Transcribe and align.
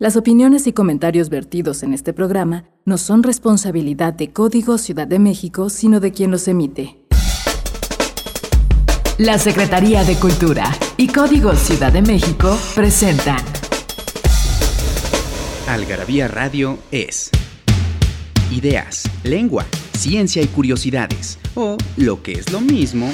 Las 0.00 0.16
opiniones 0.16 0.66
y 0.66 0.72
comentarios 0.72 1.28
vertidos 1.28 1.82
en 1.82 1.92
este 1.92 2.14
programa 2.14 2.64
no 2.86 2.96
son 2.96 3.22
responsabilidad 3.22 4.14
de 4.14 4.32
Código 4.32 4.78
Ciudad 4.78 5.06
de 5.06 5.18
México, 5.18 5.68
sino 5.68 6.00
de 6.00 6.10
quien 6.10 6.30
los 6.30 6.48
emite. 6.48 6.96
La 9.18 9.36
Secretaría 9.38 10.02
de 10.04 10.14
Cultura 10.14 10.74
y 10.96 11.08
Código 11.08 11.52
Ciudad 11.52 11.92
de 11.92 12.00
México 12.00 12.56
presentan. 12.74 13.44
Algarabía 15.68 16.28
Radio 16.28 16.78
es 16.90 17.30
ideas, 18.50 19.02
lengua, 19.22 19.66
ciencia 19.92 20.40
y 20.40 20.46
curiosidades, 20.46 21.38
o 21.54 21.76
lo 21.98 22.22
que 22.22 22.32
es 22.32 22.50
lo 22.50 22.62
mismo, 22.62 23.12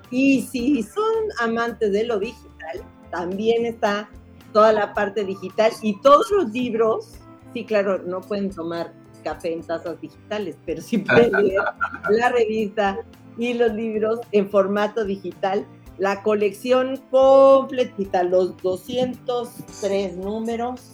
Y 0.09 0.41
si 0.41 0.83
son 0.83 1.29
amantes 1.39 1.93
de 1.93 2.03
lo 2.03 2.19
digital, 2.19 2.83
también 3.09 3.65
está 3.65 4.09
toda 4.51 4.73
la 4.73 4.93
parte 4.93 5.23
digital 5.23 5.71
y 5.81 6.01
todos 6.01 6.29
los 6.31 6.51
libros, 6.51 7.13
sí, 7.53 7.63
claro, 7.63 7.99
no 7.99 8.19
pueden 8.19 8.49
tomar 8.49 8.91
café 9.23 9.53
en 9.53 9.63
tazas 9.63 10.01
digitales, 10.01 10.57
pero 10.65 10.81
sí 10.81 10.97
pueden 10.97 11.31
leer 11.31 11.61
la 12.09 12.27
revista 12.27 12.99
y 13.37 13.53
los 13.53 13.71
libros 13.71 14.19
en 14.33 14.49
formato 14.49 15.05
digital 15.05 15.65
la 16.01 16.23
colección 16.23 16.97
completita, 17.11 18.23
los 18.23 18.57
203 18.57 20.17
números 20.17 20.93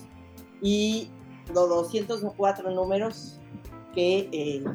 y 0.61 1.07
los 1.53 1.69
204 1.69 2.71
números 2.71 3.39
que 3.95 4.27
eh, 4.33 4.65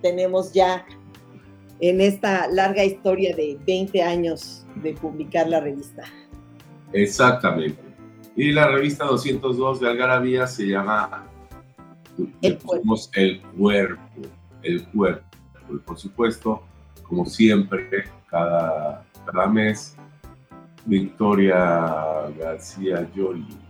tenemos 0.00 0.54
ya 0.54 0.86
en 1.80 2.00
esta 2.00 2.48
larga 2.48 2.82
historia 2.82 3.36
de 3.36 3.58
20 3.66 4.02
años 4.02 4.64
de 4.76 4.94
publicar 4.94 5.50
la 5.50 5.60
revista. 5.60 6.04
Exactamente. 6.94 7.78
Y 8.36 8.52
la 8.52 8.68
revista 8.68 9.04
202 9.04 9.80
de 9.80 9.88
Algarabía 9.90 10.46
se 10.46 10.66
llama 10.66 11.26
El 12.40 12.56
cuerpo. 12.56 12.96
El 13.12 13.42
cuerpo. 13.42 14.02
El 14.62 14.88
cuerpo. 14.88 15.26
Por 15.84 15.98
supuesto, 15.98 16.62
como 17.06 17.26
siempre, 17.26 18.04
cada 18.30 19.04
cada 19.24 19.46
mes, 19.46 19.96
Victoria 20.86 22.30
García 22.38 23.08
Yoli 23.14 23.64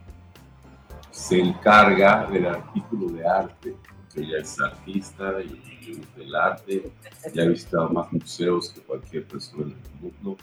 se 1.10 1.38
encarga 1.38 2.26
del 2.26 2.47
artículo 2.47 3.09
de 3.12 3.26
arte, 3.26 3.76
porque 3.97 4.20
ella 4.20 4.38
es 4.41 4.60
artista 4.60 5.34
y 5.41 6.03
del 6.16 6.34
arte, 6.34 6.91
ya 7.32 7.42
ha 7.42 7.47
visitado 7.47 7.88
más 7.91 8.12
museos 8.12 8.70
que 8.70 8.81
cualquier 8.81 9.25
persona 9.25 9.65
en 9.65 9.70
el 9.70 10.12
mundo. 10.12 10.37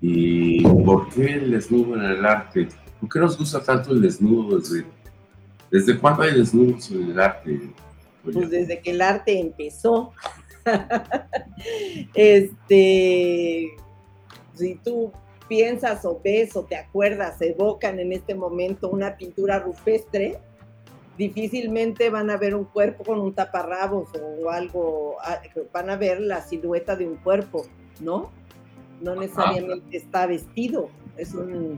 ¿Y 0.00 0.62
por 0.62 1.08
qué 1.08 1.32
el 1.32 1.50
desnudo 1.50 1.96
en 1.96 2.02
el 2.02 2.24
arte? 2.24 2.68
¿Por 3.00 3.08
qué 3.08 3.18
nos 3.18 3.38
gusta 3.38 3.62
tanto 3.62 3.92
el 3.92 4.02
desnudo? 4.02 4.58
¿Desde, 4.58 4.84
desde 5.70 5.98
cuándo 5.98 6.22
hay 6.22 6.34
desnudos 6.34 6.90
en 6.90 7.10
el 7.10 7.18
arte? 7.20 7.70
Pues 8.22 8.50
desde 8.50 8.80
que 8.80 8.90
el 8.90 9.00
arte 9.00 9.40
empezó. 9.40 10.12
este, 12.14 13.70
si 14.60 14.76
tú 14.76 15.12
piensas 15.48 16.04
o 16.04 16.20
ves 16.22 16.54
o 16.54 16.62
te 16.64 16.76
acuerdas, 16.76 17.42
evocan 17.42 17.98
en 17.98 18.12
este 18.12 18.36
momento 18.36 18.88
una 18.88 19.16
pintura 19.16 19.58
rupestre, 19.58 20.38
difícilmente 21.18 22.08
van 22.08 22.30
a 22.30 22.36
ver 22.36 22.54
un 22.54 22.64
cuerpo 22.64 23.02
con 23.02 23.20
un 23.20 23.34
taparrabos 23.34 24.10
o 24.14 24.48
algo, 24.48 25.16
ah, 25.22 25.40
van 25.72 25.90
a 25.90 25.96
ver 25.96 26.20
la 26.20 26.40
silueta 26.40 26.94
de 26.94 27.06
un 27.06 27.16
cuerpo, 27.16 27.66
¿no? 28.00 28.30
No 29.00 29.16
necesariamente 29.16 29.96
está 29.96 30.26
vestido, 30.26 30.88
es 31.16 31.34
un... 31.34 31.76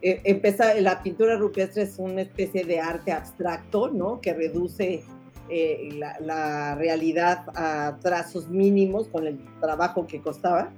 Eh, 0.00 0.20
empieza, 0.24 0.74
la 0.74 1.02
pintura 1.02 1.36
rupestre 1.36 1.82
es 1.82 1.98
una 1.98 2.22
especie 2.22 2.64
de 2.64 2.78
arte 2.78 3.10
abstracto, 3.10 3.88
¿no? 3.88 4.20
Que 4.20 4.32
reduce 4.32 5.02
eh, 5.48 5.88
la, 5.94 6.16
la, 6.20 6.74
realidad 6.76 7.46
a 7.56 7.98
trazos 8.00 8.48
mínimos 8.48 9.08
con 9.08 9.26
el 9.26 9.40
trabajo 9.60 10.06
que 10.06 10.20
costaba 10.20 10.70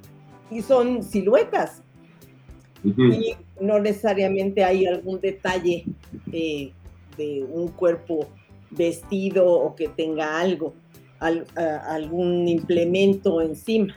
y 0.50 0.62
son 0.62 1.02
siluetas. 1.02 1.82
Y 2.82 3.34
no 3.60 3.78
necesariamente 3.78 4.64
hay 4.64 4.86
algún 4.86 5.20
detalle 5.20 5.84
eh, 6.32 6.72
de 7.16 7.44
un 7.44 7.68
cuerpo 7.68 8.26
vestido 8.70 9.46
o 9.46 9.74
que 9.74 9.88
tenga 9.88 10.40
algo, 10.40 10.72
algún 11.20 12.48
implemento 12.48 13.42
encima. 13.42 13.94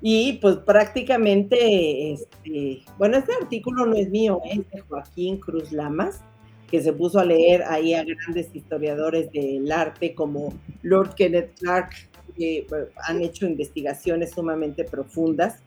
Y 0.00 0.34
pues 0.34 0.56
prácticamente, 0.56 2.12
este, 2.12 2.82
bueno, 2.98 3.18
este 3.18 3.32
artículo 3.40 3.86
no 3.86 3.96
es 3.96 4.08
mío, 4.10 4.40
es 4.44 4.58
de 4.70 4.80
Joaquín 4.80 5.38
Cruz 5.38 5.72
Lamas, 5.72 6.22
que 6.70 6.80
se 6.80 6.92
puso 6.92 7.18
a 7.18 7.24
leer 7.24 7.64
ahí 7.64 7.94
a 7.94 8.04
grandes 8.04 8.54
historiadores 8.54 9.30
del 9.32 9.70
arte 9.72 10.14
como 10.14 10.52
Lord 10.82 11.14
Kenneth 11.14 11.58
Clark, 11.58 11.90
que 12.36 12.66
han 13.08 13.22
hecho 13.22 13.46
investigaciones 13.46 14.30
sumamente 14.30 14.84
profundas. 14.84 15.62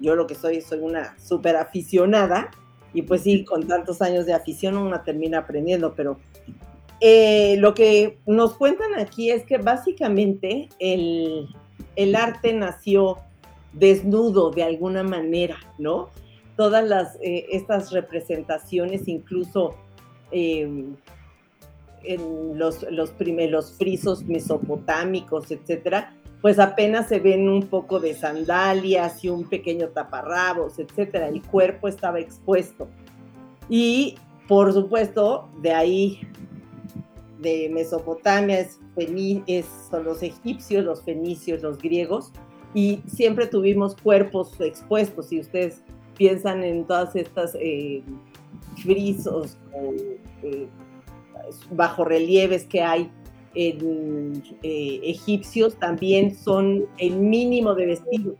Yo 0.00 0.14
lo 0.14 0.26
que 0.26 0.34
soy, 0.34 0.60
soy 0.60 0.80
una 0.80 1.16
súper 1.18 1.56
aficionada 1.56 2.50
y 2.94 3.02
pues 3.02 3.22
sí, 3.22 3.44
con 3.44 3.66
tantos 3.66 4.02
años 4.02 4.26
de 4.26 4.34
afición 4.34 4.76
uno 4.76 5.00
termina 5.02 5.38
aprendiendo, 5.38 5.94
pero 5.94 6.18
eh, 7.00 7.56
lo 7.58 7.74
que 7.74 8.18
nos 8.26 8.54
cuentan 8.54 8.94
aquí 8.94 9.30
es 9.30 9.44
que 9.44 9.58
básicamente 9.58 10.68
el, 10.78 11.48
el 11.96 12.14
arte 12.14 12.52
nació 12.52 13.18
desnudo 13.72 14.50
de 14.50 14.62
alguna 14.62 15.02
manera, 15.02 15.56
¿no? 15.78 16.10
Todas 16.56 16.86
las, 16.86 17.16
eh, 17.22 17.46
estas 17.50 17.90
representaciones, 17.92 19.08
incluso 19.08 19.74
eh, 20.30 20.84
en 22.04 22.58
los, 22.58 22.82
los 22.90 23.10
primeros 23.10 23.72
frisos 23.72 24.24
mesopotámicos, 24.24 25.50
etcétera, 25.50 26.14
pues 26.42 26.58
apenas 26.58 27.08
se 27.08 27.20
ven 27.20 27.48
un 27.48 27.62
poco 27.62 28.00
de 28.00 28.14
sandalias 28.14 29.24
y 29.24 29.28
un 29.28 29.48
pequeño 29.48 29.88
taparrabos, 29.90 30.80
etcétera. 30.80 31.28
El 31.28 31.40
cuerpo 31.40 31.86
estaba 31.86 32.18
expuesto. 32.18 32.88
Y 33.68 34.16
por 34.48 34.72
supuesto, 34.72 35.48
de 35.62 35.72
ahí, 35.72 36.20
de 37.38 37.70
Mesopotamia, 37.72 38.58
es, 38.58 39.68
son 39.88 40.04
los 40.04 40.22
egipcios, 40.22 40.84
los 40.84 41.02
fenicios, 41.02 41.62
los 41.62 41.78
griegos, 41.78 42.32
y 42.74 43.02
siempre 43.06 43.46
tuvimos 43.46 43.94
cuerpos 43.94 44.60
expuestos. 44.60 45.28
Si 45.28 45.38
ustedes 45.38 45.82
piensan 46.16 46.64
en 46.64 46.84
todas 46.86 47.14
estas 47.14 47.54
eh, 47.54 48.02
frisos 48.82 49.58
o 49.72 49.92
eh, 50.42 50.66
bajorrelieves 51.70 52.66
que 52.66 52.82
hay 52.82 53.10
en 53.54 54.42
eh, 54.62 55.00
egipcios 55.04 55.76
también 55.76 56.34
son 56.36 56.86
el 56.98 57.16
mínimo 57.16 57.74
de 57.74 57.86
vestido. 57.86 58.34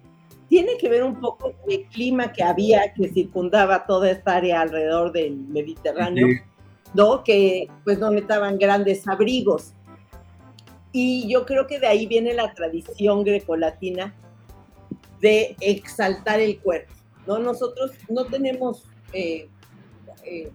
Tiene 0.49 0.77
que 0.79 0.89
ver 0.89 1.03
un 1.03 1.21
poco 1.21 1.53
con 1.53 1.71
el 1.71 1.85
clima 1.87 2.33
que 2.33 2.43
había 2.43 2.93
que 2.93 3.09
circundaba 3.09 3.87
toda 3.87 4.11
esta 4.11 4.37
área 4.37 4.61
alrededor 4.61 5.13
del 5.13 5.37
Mediterráneo, 5.37 6.29
¿no? 6.95 7.25
Que 7.25 7.69
pues 7.85 7.99
no 7.99 8.11
estaban 8.13 8.59
grandes 8.59 9.07
abrigos. 9.09 9.73
Y 10.93 11.27
yo 11.27 11.47
creo 11.47 11.67
que 11.67 11.79
de 11.79 11.87
ahí 11.87 12.07
viene 12.07 12.35
la 12.35 12.53
tradición 12.53 13.25
grecolatina 13.25 14.15
de 15.21 15.57
exaltar 15.61 16.41
el 16.41 16.59
cuerpo, 16.61 16.93
¿no? 17.27 17.39
Nosotros 17.39 17.93
no 18.11 18.27
tenemos 18.27 18.85
eh, 19.15 19.49
eh, 20.25 20.51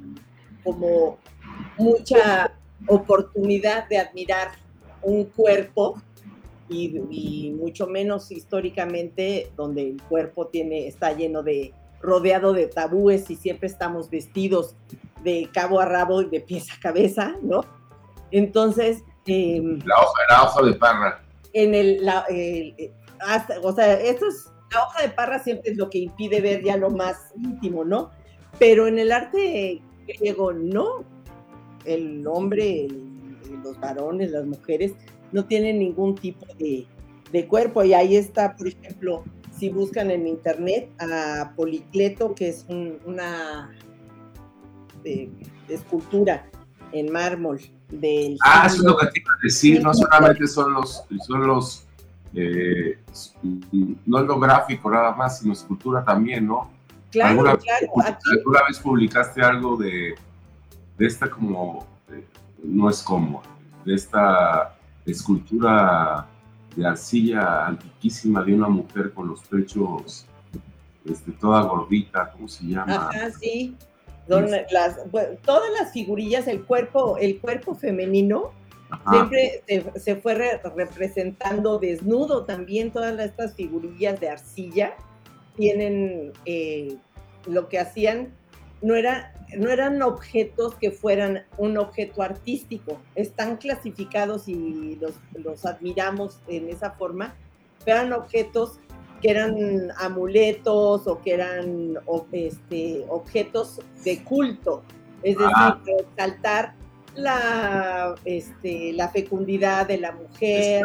como 0.64 1.18
mucha 1.78 2.54
oportunidad 2.86 3.88
de 3.90 3.98
admirar 3.98 4.50
un 5.02 5.26
cuerpo 5.26 6.02
y, 6.70 7.54
mucho 7.58 7.88
menos 7.88 8.32
históricamente 8.32 9.52
donde 9.56 9.92
el 9.92 10.02
cuerpo 10.04 10.48
tiene, 10.48 10.88
está 10.88 11.14
lleno 11.14 11.44
de, 11.44 11.74
rodeado 12.02 12.54
de 12.54 12.68
tabúes 12.68 13.30
y 13.30 13.36
siempre 13.36 13.68
estamos 13.68 14.10
vestidos 14.10 14.76
de 15.24 15.50
cabo 15.54 15.80
a 15.80 15.86
rabo 15.86 16.22
y 16.22 16.26
de 16.30 16.42
pies 16.42 16.68
a 16.72 16.80
cabeza, 16.80 17.36
¿no? 17.42 17.62
Entonces... 18.32 19.04
Em, 19.26 19.80
la, 19.86 19.96
hoja, 19.96 20.22
la 20.30 20.44
hoja 20.44 20.66
de 20.66 20.74
parra. 20.74 21.24
En 21.54 21.74
el, 21.74 22.06
la, 22.06 22.26
o 23.64 23.74
sea, 23.74 23.94
esto 23.94 24.28
es, 24.28 24.52
la 24.72 24.84
hoja 24.84 25.02
de 25.04 25.10
parra 25.10 25.40
siempre 25.40 25.72
es 25.72 25.78
lo 25.78 25.90
que 25.90 26.00
impide 26.00 26.42
ver 26.42 26.64
ya 26.64 26.78
lo 26.78 26.90
más 26.90 27.32
íntimo, 27.36 27.84
¿no? 27.84 28.12
Pero 28.60 28.88
en 28.88 29.00
el 29.00 29.12
arte 29.12 29.82
griego 30.06 30.54
no, 30.54 31.04
el 31.88 32.26
hombre, 32.28 32.88
los 33.64 33.80
varones, 33.80 34.32
las 34.32 34.46
mujeres, 34.46 34.94
no 35.32 35.46
tienen 35.46 35.80
ningún 35.80 36.16
tipo 36.16 36.46
de, 36.60 36.86
cuerpo. 37.48 37.84
Y 37.84 37.94
ahí 37.94 38.16
está, 38.16 38.56
por 38.56 38.68
ejemplo, 38.68 39.24
si 39.58 39.70
buscan 39.70 40.12
en 40.12 40.28
internet 40.28 40.90
a 41.00 41.54
Policleto, 41.56 42.36
que 42.36 42.50
es 42.50 42.66
una 43.06 43.72
eh, 45.04 45.30
escultura 45.68 46.50
en 46.92 47.12
mármol 47.12 47.60
del... 47.90 48.38
Ah, 48.44 48.64
eso 48.68 48.78
es 48.78 48.84
lo 48.84 48.98
que 48.98 49.08
te 49.08 49.20
iba 49.20 49.34
a 49.34 49.38
decir, 49.44 49.84
no 49.84 49.94
solamente 49.94 50.48
son 50.48 50.74
los, 50.74 51.04
son 51.26 51.48
los 51.48 51.88
eh, 52.34 53.00
no 54.06 54.20
es 54.20 54.26
lo 54.26 54.40
gráfico 54.40 54.92
nada 54.92 55.14
más, 55.16 55.40
sino 55.40 55.54
escultura 55.54 56.04
también, 56.04 56.46
¿no? 56.48 56.70
Claro, 57.12 57.42
claro. 57.42 57.88
¿Alguna 58.32 58.60
vez 58.68 58.80
publicaste 58.80 59.42
algo 59.42 59.78
de, 59.78 60.14
de 60.98 61.06
esta 61.06 61.30
como, 61.30 61.86
no 62.64 62.90
es 62.90 63.02
como, 63.04 63.42
de 63.86 63.96
esta 63.96 64.76
escultura 65.06 66.28
de 66.76 66.86
arcilla 66.86 67.66
antiquísima 67.66 68.44
de 68.44 68.54
una 68.54 68.68
mujer 68.68 69.14
con 69.14 69.28
los 69.28 69.42
pechos 69.42 70.28
este, 71.10 71.32
toda 71.32 71.64
gordita, 71.64 72.32
¿cómo 72.32 72.48
se 72.48 72.66
llama? 72.66 73.10
Ajá, 73.10 73.32
sí. 73.40 73.76
las, 74.28 75.00
todas 75.44 75.70
las 75.80 75.94
figurillas, 75.94 76.48
el 76.48 76.64
cuerpo, 76.64 77.18
el 77.18 77.40
cuerpo 77.40 77.76
femenino 77.76 78.52
siempre 79.10 79.64
se, 79.96 80.16
fue 80.16 80.60
representando 80.76 81.80
desnudo 81.80 82.46
también. 82.46 82.92
Todas 82.92 83.20
estas 83.20 83.54
figurillas 83.54 84.20
de 84.20 84.30
arcilla 84.30 84.96
tienen 85.56 86.34
eh, 86.46 86.98
lo 87.48 87.68
que 87.70 87.80
hacían 87.80 88.34
no 88.82 88.96
era 88.96 89.34
no 89.56 89.70
eran 89.70 90.02
objetos 90.02 90.76
que 90.76 90.92
fueran 90.92 91.46
un 91.58 91.78
objeto 91.78 92.22
artístico, 92.22 92.98
están 93.16 93.58
clasificados 93.58 94.48
y 94.48 95.00
los, 95.00 95.66
admiramos 95.66 96.40
en 96.48 96.70
esa 96.70 96.92
forma, 96.92 97.36
pero 97.86 98.00
eran 98.00 98.14
objetos 98.14 98.80
que 99.22 99.32
eran 99.32 99.92
amuletos 99.98 101.08
o 101.08 101.22
que 101.22 101.34
eran 101.34 101.98
este, 102.32 103.06
objetos 103.08 103.80
de 104.04 104.24
culto, 104.24 104.84
es 105.24 105.38
decir, 105.38 105.54
ah. 105.56 105.80
resaltar 105.86 106.76
la, 107.16 108.16
este, 108.26 108.94
la 108.94 109.10
fecundidad 109.10 109.88
de 109.88 109.98
la 109.98 110.12
mujer, 110.12 110.84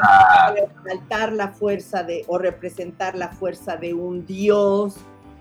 resaltar 0.54 1.32
la 1.32 1.48
fuerza 1.48 2.02
de, 2.02 2.24
o 2.26 2.38
representar 2.38 3.16
la 3.16 3.28
fuerza 3.28 3.76
de 3.76 3.92
un 3.92 4.24
dios, 4.24 4.96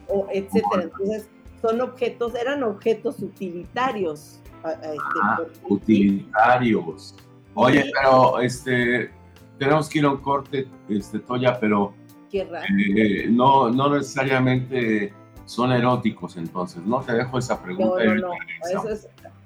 o 0.09 0.27
etcétera. 0.31 0.83
Entonces, 0.83 1.29
son 1.61 1.81
objetos, 1.81 2.35
eran 2.35 2.63
objetos 2.63 3.19
utilitarios. 3.19 4.39
Este, 4.63 4.97
ah, 5.23 5.41
utilitarios. 5.69 7.15
Oye, 7.55 7.91
pero 7.93 8.39
este, 8.39 9.11
tenemos 9.57 9.89
que 9.89 9.99
ir 9.99 10.05
a 10.05 10.11
un 10.11 10.17
corte, 10.17 10.67
este, 10.89 11.19
Toya, 11.19 11.59
pero 11.59 11.93
eh, 12.31 13.27
no, 13.29 13.69
no 13.69 13.95
necesariamente 13.95 15.13
son 15.45 15.71
eróticos 15.71 16.37
entonces, 16.37 16.81
¿no? 16.83 17.01
Te 17.01 17.13
dejo 17.13 17.37
esa 17.37 17.61
pregunta. 17.61 18.03
No, 18.03 18.15
no, 18.15 18.27
no. 18.27 18.33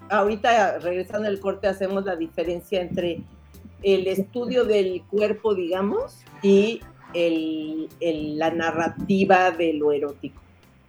ahorita 0.09 0.79
regresando 0.79 1.27
al 1.27 1.39
corte 1.39 1.67
hacemos 1.67 2.05
la 2.05 2.15
diferencia 2.15 2.81
entre 2.81 3.23
el 3.81 4.07
estudio 4.07 4.65
del 4.65 5.03
cuerpo, 5.09 5.55
digamos, 5.55 6.19
y 6.41 6.81
el, 7.13 7.89
la 8.37 8.51
narrativa 8.51 9.51
de 9.51 9.73
lo 9.73 9.91
erótico. 9.91 10.41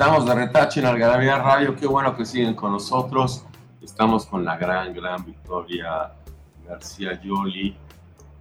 Estamos 0.00 0.24
de 0.24 0.34
retache 0.34 0.80
en 0.80 0.86
Algarabía 0.86 1.36
Radio, 1.36 1.76
qué 1.76 1.86
bueno 1.86 2.16
que 2.16 2.24
siguen 2.24 2.54
con 2.54 2.72
nosotros. 2.72 3.44
Estamos 3.82 4.24
con 4.24 4.46
la 4.46 4.56
gran, 4.56 4.94
gran 4.94 5.22
Victoria 5.26 6.14
García 6.66 7.20
Yoli 7.20 7.76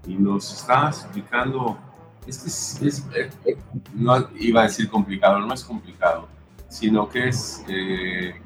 y 0.08 0.16
nos 0.16 0.54
está 0.54 0.88
explicando, 0.88 1.78
es 2.26 2.82
es, 2.82 3.06
eh, 3.14 3.30
eh, 3.44 3.58
no 3.94 4.30
iba 4.40 4.62
a 4.62 4.64
decir 4.64 4.90
complicado, 4.90 5.40
no 5.40 5.54
es 5.54 5.66
complicado, 5.66 6.30
sino 6.70 7.10
que 7.10 7.28
es 7.28 7.62
eh, 7.68 8.40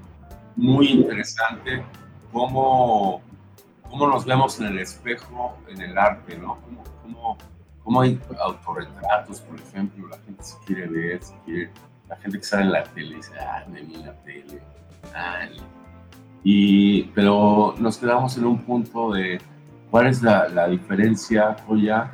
muy 0.55 0.87
interesante 0.87 1.85
cómo, 2.31 3.21
cómo 3.91 4.07
nos 4.07 4.25
vemos 4.25 4.59
en 4.59 4.65
el 4.65 4.79
espejo, 4.79 5.55
en 5.67 5.81
el 5.81 5.95
arte, 5.99 6.35
¿no? 6.35 6.57
Cómo, 6.61 6.83
cómo, 7.03 7.37
cómo 7.83 8.01
hay 8.01 8.19
autorretratos, 8.39 9.39
por 9.41 9.59
ejemplo, 9.59 10.07
la 10.07 10.17
gente 10.17 10.43
se 10.43 10.57
quiere 10.65 10.87
ver, 10.87 11.23
se 11.23 11.35
quiere 11.45 11.71
la 12.13 12.21
gente 12.21 12.37
que 12.37 12.43
sale 12.43 12.63
en 12.63 12.71
la 12.71 12.83
tele 12.83 13.15
dice, 13.15 13.33
ah, 13.39 13.63
me 13.71 13.81
vi 13.81 13.95
la 13.97 14.13
tele. 14.23 14.61
y, 16.43 17.03
pero 17.15 17.75
nos 17.79 17.97
quedamos 17.97 18.37
en 18.37 18.45
un 18.45 18.59
punto 18.59 19.13
de 19.13 19.41
cuál 19.89 20.07
es 20.07 20.21
la, 20.21 20.47
la 20.49 20.67
diferencia, 20.67 21.55
Joya, 21.65 22.11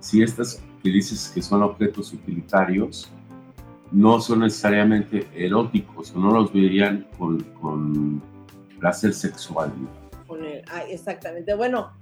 si 0.00 0.22
estas 0.22 0.62
que 0.82 0.90
dices 0.90 1.30
que 1.32 1.40
son 1.40 1.62
objetos 1.62 2.12
utilitarios 2.12 3.10
no 3.92 4.20
son 4.20 4.40
necesariamente 4.40 5.28
eróticos 5.34 6.12
o 6.16 6.18
no 6.18 6.32
los 6.32 6.52
verían 6.52 7.06
con, 7.18 8.20
placer 8.80 9.14
sexual. 9.14 9.70
Exactamente. 10.88 11.54
Bueno, 11.54 11.92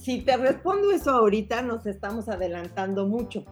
si 0.00 0.20
te 0.20 0.36
respondo 0.36 0.92
eso 0.92 1.10
ahorita, 1.10 1.62
nos 1.62 1.86
estamos 1.86 2.28
adelantando 2.28 3.06
mucho. 3.08 3.44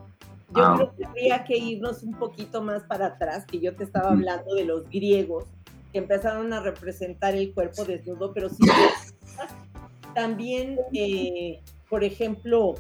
Yo 0.55 0.65
ah. 0.65 0.75
creo 0.77 0.91
que 0.91 1.05
tendría 1.05 1.45
que 1.45 1.57
irnos 1.57 2.03
un 2.03 2.15
poquito 2.15 2.63
más 2.63 2.83
para 2.85 3.07
atrás, 3.07 3.45
que 3.47 3.61
yo 3.61 3.75
te 3.75 3.85
estaba 3.85 4.11
hablando 4.11 4.55
de 4.55 4.65
los 4.65 4.89
griegos, 4.89 5.45
que 5.93 5.99
empezaron 5.99 6.53
a 6.53 6.61
representar 6.61 7.35
el 7.35 7.53
cuerpo 7.53 7.85
desnudo, 7.85 8.33
pero 8.33 8.49
sí, 8.49 8.57
también, 10.15 10.79
eh, 10.93 11.61
por 11.89 12.05
ejemplo, 12.05 12.75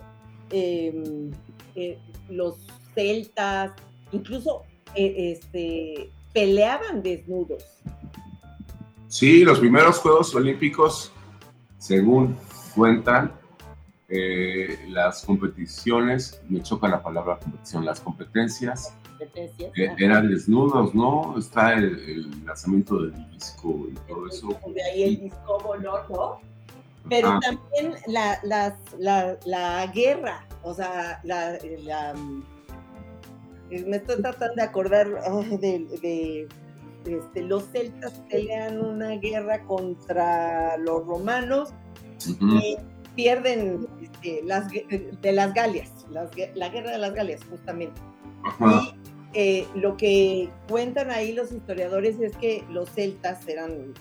em, 0.50 1.31
eh, 1.75 1.99
los 2.29 2.67
celtas, 2.95 3.73
incluso 4.12 4.62
eh, 4.95 5.33
este, 5.33 6.11
peleaban 6.33 7.02
desnudos. 7.02 7.64
Sí, 9.09 9.45
los 9.45 9.59
primeros 9.59 9.99
Juegos 9.99 10.35
Olímpicos, 10.35 11.12
según 11.79 12.37
cuentan, 12.75 13.33
eh, 14.14 14.78
las 14.90 15.25
competiciones, 15.25 16.42
me 16.50 16.62
choca 16.62 16.87
la 16.87 17.02
palabra 17.02 17.38
competición, 17.38 17.87
las 17.87 17.99
competencias, 17.99 18.95
eh, 19.35 19.50
eran 19.97 20.28
desnudos, 20.28 20.95
¿no? 20.95 21.38
Está 21.38 21.73
el, 21.73 22.45
lanzamiento 22.45 23.04
del 23.04 23.31
disco 23.31 23.87
y 23.90 23.95
todo 24.07 24.28
eso. 24.28 24.49
De 24.75 24.83
ahí 24.83 25.02
el 25.04 25.21
disco 25.21 25.59
voló, 25.64 26.07
¿no? 26.11 26.40
Pero 27.09 27.40
también 27.40 27.95
la, 28.07 28.38
la, 28.99 29.87
guerra, 29.95 30.47
o 30.62 30.75
sea, 30.75 31.19
la, 31.25 31.59
me 33.71 33.97
estoy 33.97 34.21
tratando 34.21 34.57
de 34.57 34.62
acordar 34.62 35.09
de, 35.59 36.47
este, 37.07 37.42
los 37.42 37.64
celtas 37.73 38.21
pelean 38.28 38.78
una 38.78 39.12
guerra 39.12 39.62
contra 39.64 40.76
los 40.76 41.07
romanos 41.07 41.71
y 42.26 42.76
pierden 43.14 43.87
este, 44.23 44.43
las, 44.45 44.69
de 44.71 45.33
las 45.33 45.55
Galias, 45.55 45.91
la 46.11 46.69
guerra 46.69 46.93
de 46.93 46.99
las 46.99 47.14
Galias, 47.14 47.41
justamente. 47.49 48.00
Y 49.35 49.38
eh, 49.38 49.67
lo 49.75 49.97
que 49.97 50.50
cuentan 50.69 51.11
ahí 51.11 51.33
los 51.33 51.52
historiadores 51.52 52.21
es 52.21 52.37
que 52.37 52.64
los 52.71 52.91
celtas 52.91 53.47
eran 53.49 53.95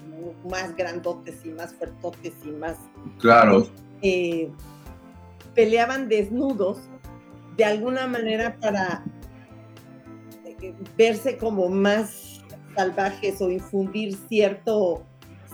más 0.50 0.76
grandotes 0.76 1.46
y 1.46 1.50
más 1.50 1.74
fuertotes 1.74 2.34
y 2.46 2.50
más. 2.50 2.76
Claro. 3.20 3.68
Eh, 4.02 4.50
peleaban 5.56 6.10
desnudos 6.10 6.80
de 7.56 7.66
alguna 7.66 8.08
manera 8.08 8.58
para 8.60 9.06
eh, 10.46 10.74
verse 10.98 11.38
como 11.38 11.70
más 11.70 12.42
salvajes 12.76 13.42
o 13.42 13.50
infundir 13.50 14.16
cierto, 14.28 15.04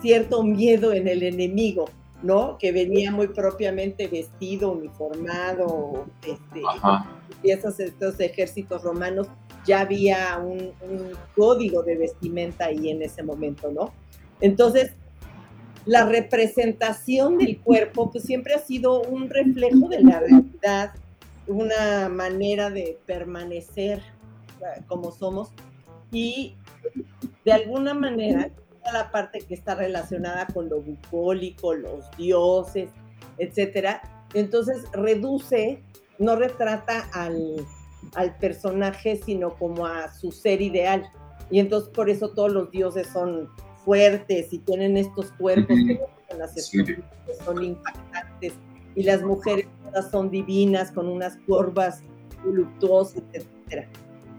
cierto 0.01 0.43
miedo 0.43 0.91
en 0.91 1.07
el 1.07 1.23
enemigo. 1.23 1.85
¿No? 2.23 2.57
Que 2.57 2.71
venía 2.71 3.11
muy 3.11 3.27
propiamente 3.27 4.07
vestido, 4.07 4.71
uniformado, 4.71 6.05
este, 6.25 6.61
y 7.43 7.51
esos 7.51 7.79
estos 7.79 8.19
ejércitos 8.19 8.83
romanos 8.83 9.27
ya 9.65 9.81
había 9.81 10.39
un, 10.39 10.71
código 11.35 11.83
de 11.83 11.97
vestimenta 11.97 12.65
ahí 12.65 12.89
en 12.89 13.01
ese 13.01 13.21
momento, 13.21 13.71
¿no? 13.71 13.91
Entonces, 14.39 14.93
la 15.85 16.05
representación 16.05 17.37
del 17.37 17.59
cuerpo 17.59 18.11
pues 18.11 18.23
siempre 18.23 18.53
ha 18.55 18.59
sido 18.59 19.01
un 19.01 19.29
reflejo 19.29 19.87
de 19.89 20.01
la 20.01 20.19
realidad, 20.19 20.93
una 21.47 22.09
manera 22.09 22.69
de 22.69 22.97
permanecer 23.05 23.99
eh, 24.59 24.81
como 24.87 25.11
somos 25.11 25.49
y 26.11 26.55
de 27.45 27.53
alguna 27.53 27.93
manera 27.93 28.49
la 28.91 29.11
parte 29.11 29.39
que 29.39 29.53
está 29.53 29.75
relacionada 29.75 30.47
con 30.47 30.69
lo 30.69 30.81
bucólico, 30.81 31.73
los 31.73 32.09
dioses, 32.17 32.89
etcétera. 33.37 34.01
Entonces 34.33 34.83
reduce, 34.91 35.81
no 36.19 36.35
retrata 36.35 37.07
al, 37.13 37.65
personaje, 38.39 39.19
sino 39.23 39.55
como 39.55 39.85
a 39.85 40.13
su 40.13 40.31
ser 40.31 40.61
ideal. 40.61 41.09
Y 41.49 41.59
entonces 41.59 41.89
por 41.89 42.09
eso 42.09 42.29
todos 42.29 42.51
los 42.51 42.71
dioses 42.71 43.07
son 43.07 43.49
fuertes 43.83 44.51
y 44.51 44.59
tienen 44.59 44.97
estos 44.97 45.31
cuerpos 45.33 45.77
que 45.87 45.99
son 47.43 47.63
impactantes. 47.63 48.53
Y 48.95 49.03
las 49.03 49.21
mujeres 49.21 49.67
todas 49.83 50.09
son 50.09 50.29
divinas, 50.29 50.91
con 50.91 51.07
unas 51.07 51.37
curvas 51.45 52.01
voluptuosas, 52.43 53.21
etcétera. 53.31 53.87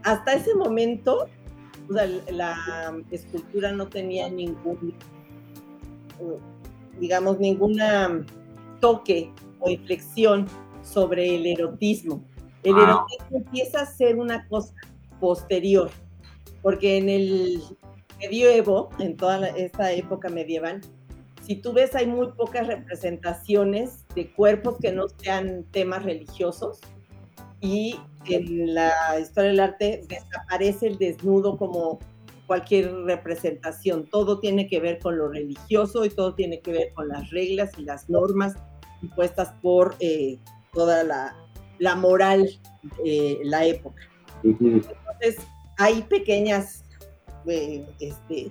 Hasta 0.02 0.34
ese 0.34 0.54
momento 0.54 1.28
la 1.88 2.94
escultura 3.10 3.72
no 3.72 3.88
tenía 3.88 4.28
ningún, 4.28 4.94
digamos, 7.00 7.38
ninguna 7.38 8.24
toque 8.80 9.32
o 9.60 9.70
inflexión 9.70 10.46
sobre 10.82 11.34
el 11.34 11.46
erotismo. 11.46 12.22
El 12.62 12.76
erotismo 12.76 13.38
empieza 13.38 13.82
a 13.82 13.86
ser 13.86 14.16
una 14.16 14.46
cosa 14.48 14.74
posterior, 15.20 15.90
porque 16.62 16.98
en 16.98 17.08
el 17.08 17.62
medievo, 18.18 18.90
en 18.98 19.16
toda 19.16 19.48
esta 19.48 19.92
época 19.92 20.28
medieval, 20.28 20.80
si 21.42 21.56
tú 21.56 21.72
ves 21.72 21.94
hay 21.94 22.06
muy 22.06 22.30
pocas 22.32 22.66
representaciones 22.66 24.04
de 24.14 24.30
cuerpos 24.32 24.76
que 24.80 24.92
no 24.92 25.08
sean 25.08 25.64
temas 25.70 26.02
religiosos 26.02 26.80
y 27.60 27.98
en 28.26 28.74
la 28.74 29.18
historia 29.20 29.50
del 29.50 29.60
arte 29.60 30.04
desaparece 30.08 30.86
el 30.86 30.98
desnudo 30.98 31.56
como 31.56 31.98
cualquier 32.46 32.92
representación. 33.04 34.06
Todo 34.10 34.40
tiene 34.40 34.66
que 34.66 34.80
ver 34.80 34.98
con 34.98 35.18
lo 35.18 35.28
religioso 35.28 36.04
y 36.04 36.10
todo 36.10 36.34
tiene 36.34 36.60
que 36.60 36.72
ver 36.72 36.92
con 36.94 37.08
las 37.08 37.30
reglas 37.30 37.70
y 37.78 37.82
las 37.84 38.08
normas 38.08 38.54
impuestas 39.02 39.52
por 39.62 39.94
eh, 40.00 40.38
toda 40.72 41.04
la, 41.04 41.36
la 41.78 41.94
moral 41.94 42.48
de 43.04 43.38
la 43.44 43.64
época. 43.64 44.02
Entonces, 44.42 45.36
hay 45.76 46.02
pequeñas 46.02 46.84
eh, 47.46 47.86
este, 48.00 48.50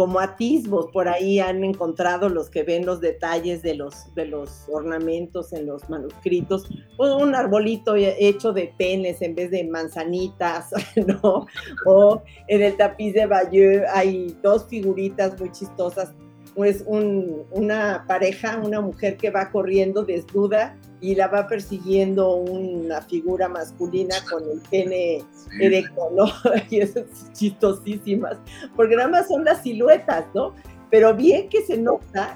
como 0.00 0.18
atisbos 0.18 0.86
por 0.94 1.08
ahí 1.08 1.40
han 1.40 1.62
encontrado 1.62 2.30
los 2.30 2.48
que 2.48 2.62
ven 2.62 2.86
los 2.86 3.02
detalles 3.02 3.60
de 3.60 3.74
los, 3.74 4.14
de 4.14 4.24
los 4.24 4.64
ornamentos 4.72 5.52
en 5.52 5.66
los 5.66 5.90
manuscritos, 5.90 6.70
un 6.96 7.34
arbolito 7.34 7.96
hecho 7.96 8.54
de 8.54 8.72
penes 8.78 9.20
en 9.20 9.34
vez 9.34 9.50
de 9.50 9.62
manzanitas, 9.64 10.70
¿no? 11.06 11.46
O 11.84 12.22
en 12.48 12.62
el 12.62 12.78
tapiz 12.78 13.12
de 13.12 13.26
Bayeux 13.26 13.84
hay 13.92 14.34
dos 14.42 14.64
figuritas 14.68 15.38
muy 15.38 15.52
chistosas, 15.52 16.14
pues 16.54 16.82
una 16.86 18.06
pareja, 18.08 18.58
una 18.64 18.80
mujer 18.80 19.18
que 19.18 19.28
va 19.28 19.50
corriendo 19.50 20.04
desnuda 20.04 20.78
y 21.00 21.14
la 21.14 21.28
va 21.28 21.46
persiguiendo 21.46 22.36
una 22.36 23.00
figura 23.02 23.48
masculina 23.48 24.16
con 24.30 24.42
el 24.50 24.60
pene 24.70 25.24
erecto, 25.58 26.10
¿no? 26.14 26.26
Y 26.70 26.80
esas 26.80 27.32
chistosísimas, 27.32 28.36
porque 28.76 28.96
nada 28.96 29.08
más 29.08 29.28
son 29.28 29.44
las 29.44 29.62
siluetas, 29.62 30.26
¿no? 30.34 30.54
Pero 30.90 31.14
bien 31.14 31.48
que 31.48 31.62
se 31.62 31.78
nota 31.78 32.34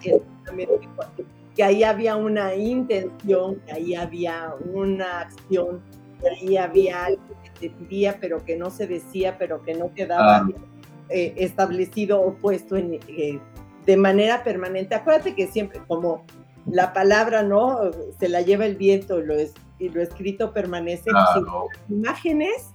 que 1.55 1.63
ahí 1.63 1.85
había 1.85 2.17
una 2.17 2.55
intención, 2.55 3.61
que 3.67 3.73
ahí 3.73 3.95
había 3.95 4.55
una 4.73 5.21
acción, 5.21 5.83
que 6.21 6.29
ahí 6.29 6.57
había 6.57 7.05
algo 7.05 7.23
que 7.43 7.69
se 7.69 7.75
diría, 7.81 8.19
pero 8.21 8.45
que 8.45 8.57
no 8.57 8.71
se 8.71 8.87
decía, 8.87 9.37
pero 9.39 9.63
que 9.63 9.75
no 9.75 9.93
quedaba 9.95 10.39
ah. 10.39 10.49
eh, 11.11 11.35
establecido 11.37 12.21
o 12.21 12.35
puesto 12.35 12.77
en, 12.77 12.95
eh, 13.09 13.39
de 13.87 13.97
manera 13.97 14.43
permanente. 14.43 14.95
Acuérdate 14.95 15.35
que 15.35 15.47
siempre, 15.47 15.81
como 15.87 16.25
la 16.71 16.93
palabra, 16.93 17.43
¿no? 17.43 17.79
Se 18.19 18.29
la 18.29 18.43
lleva 18.43 18.67
el 18.67 18.77
viento 18.77 19.21
y 19.21 19.27
lo, 19.27 19.35
es, 19.35 19.55
y 19.79 19.89
lo 19.89 20.03
escrito 20.03 20.53
permanece. 20.53 21.11
Pues, 21.11 21.15
las 21.15 21.91
imágenes 21.91 22.75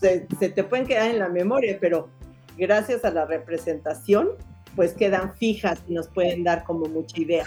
se, 0.00 0.20
te 0.20 0.64
pueden 0.64 0.86
quedar 0.86 1.10
en 1.10 1.18
la 1.18 1.28
memoria, 1.28 1.78
pero 1.80 2.08
gracias 2.56 3.04
a 3.04 3.10
la 3.10 3.24
representación, 3.24 4.30
pues 4.76 4.94
quedan 4.94 5.34
fijas 5.34 5.82
y 5.88 5.94
nos 5.94 6.08
pueden 6.08 6.44
dar 6.44 6.64
como 6.64 6.86
mucha 6.86 7.20
idea. 7.20 7.44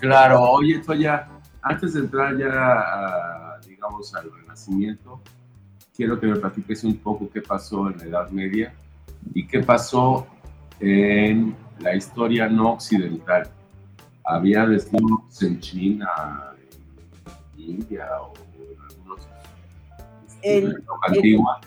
Claro, 0.00 0.42
oye, 0.42 0.76
esto 0.76 0.94
ya, 0.94 1.28
antes 1.62 1.94
de 1.94 2.00
entrar 2.00 2.36
ya, 2.36 3.58
digamos, 3.66 4.14
al 4.14 4.30
Renacimiento, 4.32 5.20
quiero 5.96 6.18
que 6.20 6.26
me 6.26 6.36
platiques 6.36 6.84
un 6.84 6.96
poco 6.98 7.28
qué 7.32 7.40
pasó 7.40 7.88
en 7.90 7.98
la 7.98 8.04
Edad 8.04 8.30
Media 8.30 8.74
y 9.34 9.46
qué 9.46 9.60
pasó 9.60 10.26
en 10.80 11.56
la 11.80 11.94
historia 11.96 12.48
no 12.48 12.72
occidental 12.72 13.50
había 14.28 14.66
desnudos 14.66 15.42
en 15.42 15.58
China, 15.60 16.54
en 17.56 17.60
India 17.60 18.06
o 18.20 18.32
en 18.56 18.80
algunos 18.80 19.28
el, 20.42 20.84
antigua. 21.06 21.60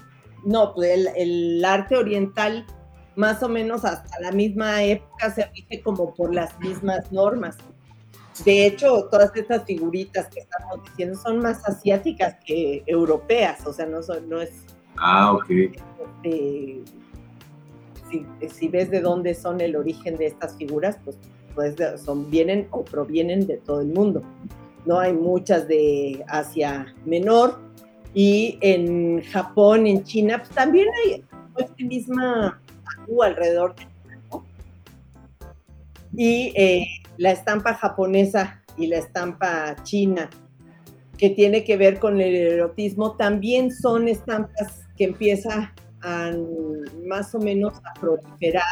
no, 0.46 0.74
pues 0.74 0.91
el, 0.91 1.08
el 1.15 1.65
arte 1.65 1.98
oriental 1.98 2.65
más 3.15 3.44
o 3.44 3.50
menos 3.50 3.84
hasta 3.84 4.20
la 4.22 4.32
misma 4.32 4.84
época 4.84 5.32
se 5.32 5.46
rige 5.48 5.82
como 5.82 6.13
por 6.13 6.34
las 6.34 6.58
mismas 6.60 7.12
normas. 7.12 7.58
De 8.46 8.65
hecho, 8.65 9.08
todas 9.12 9.36
estas 9.36 9.65
figuritas 9.65 10.27
que 10.30 10.39
estamos 10.39 10.84
diciendo 10.84 11.20
son 11.20 11.39
más 11.39 11.68
asiáticas 11.68 12.38
que 12.46 12.84
europeas, 12.88 13.65
o 13.68 13.74
sea, 13.74 13.86
no, 13.86 14.01
son, 14.01 14.30
no 14.30 14.39
es... 14.39 14.51
Ah, 14.98 15.34
ok. 15.34 15.50
este, 15.50 16.84
si, 18.10 18.25
si 18.48 18.68
ves 18.70 18.89
de 18.89 19.01
dónde 19.01 19.34
son 19.34 19.60
el 19.62 19.75
origen 19.75 20.15
de 20.15 20.27
estas 20.27 20.56
figuras, 20.56 20.98
pues, 21.03 21.18
pues 21.55 21.75
de- 21.75 21.98
son, 21.98 22.29
vienen 22.29 22.67
o 22.72 22.84
provienen 22.84 23.48
de 23.48 23.58
todo 23.58 23.81
el 23.81 23.88
mundo. 23.88 24.24
No 24.86 25.00
hay 25.00 25.13
muchas 25.13 25.67
de 25.67 26.24
Asia 26.27 26.93
Menor 27.05 27.60
y 28.13 28.58
en 28.62 29.22
Japón, 29.24 29.88
en 29.88 30.03
China, 30.03 30.39
pues 30.39 30.50
también 30.50 30.88
hay 31.05 31.24
esta 31.58 31.84
misma 31.84 32.62
tabú 32.96 33.24
alrededor 33.24 33.75
del 33.75 33.88
cuerpo. 34.29 34.46
Y 36.15 36.51
eh, 36.55 36.88
la 37.17 37.31
estampa 37.31 37.74
japonesa 37.75 38.62
y 38.77 38.88
la 38.88 38.98
estampa 38.98 39.75
china, 39.84 40.29
que 41.17 41.29
tiene 41.29 41.63
que 41.63 41.77
ver 41.77 42.00
con 42.00 42.20
el 42.20 42.36
erotismo, 42.36 43.15
también 43.15 43.72
son 43.72 44.08
estampas 44.08 44.88
que 44.98 45.05
empiezan 45.05 45.72
a 46.01 46.31
más 47.05 47.36
o 47.36 47.39
menos 47.39 47.74
a 47.86 48.00
proliferar 48.00 48.63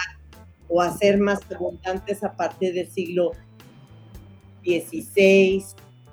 o 0.70 0.82
a 0.82 0.96
ser 0.96 1.18
más 1.18 1.40
abundantes 1.54 2.24
a 2.24 2.36
partir 2.36 2.74
del 2.74 2.88
siglo 2.90 3.32
XVI, 4.64 5.64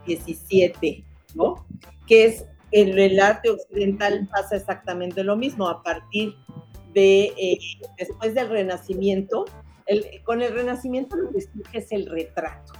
XVII, 0.06 1.04
¿no? 1.34 1.66
Que 2.06 2.24
es 2.26 2.44
en 2.72 2.98
el 2.98 3.20
arte 3.20 3.50
occidental 3.50 4.28
pasa 4.32 4.56
exactamente 4.56 5.22
lo 5.22 5.36
mismo, 5.36 5.68
a 5.68 5.82
partir 5.82 6.34
de 6.94 7.26
eh, 7.36 7.58
después 7.98 8.34
del 8.34 8.48
Renacimiento, 8.48 9.44
el- 9.86 10.22
con 10.24 10.42
el 10.42 10.52
Renacimiento 10.52 11.16
lo 11.16 11.30
que 11.30 11.42
surge 11.42 11.78
es 11.78 11.92
el 11.92 12.06
retrato. 12.06 12.72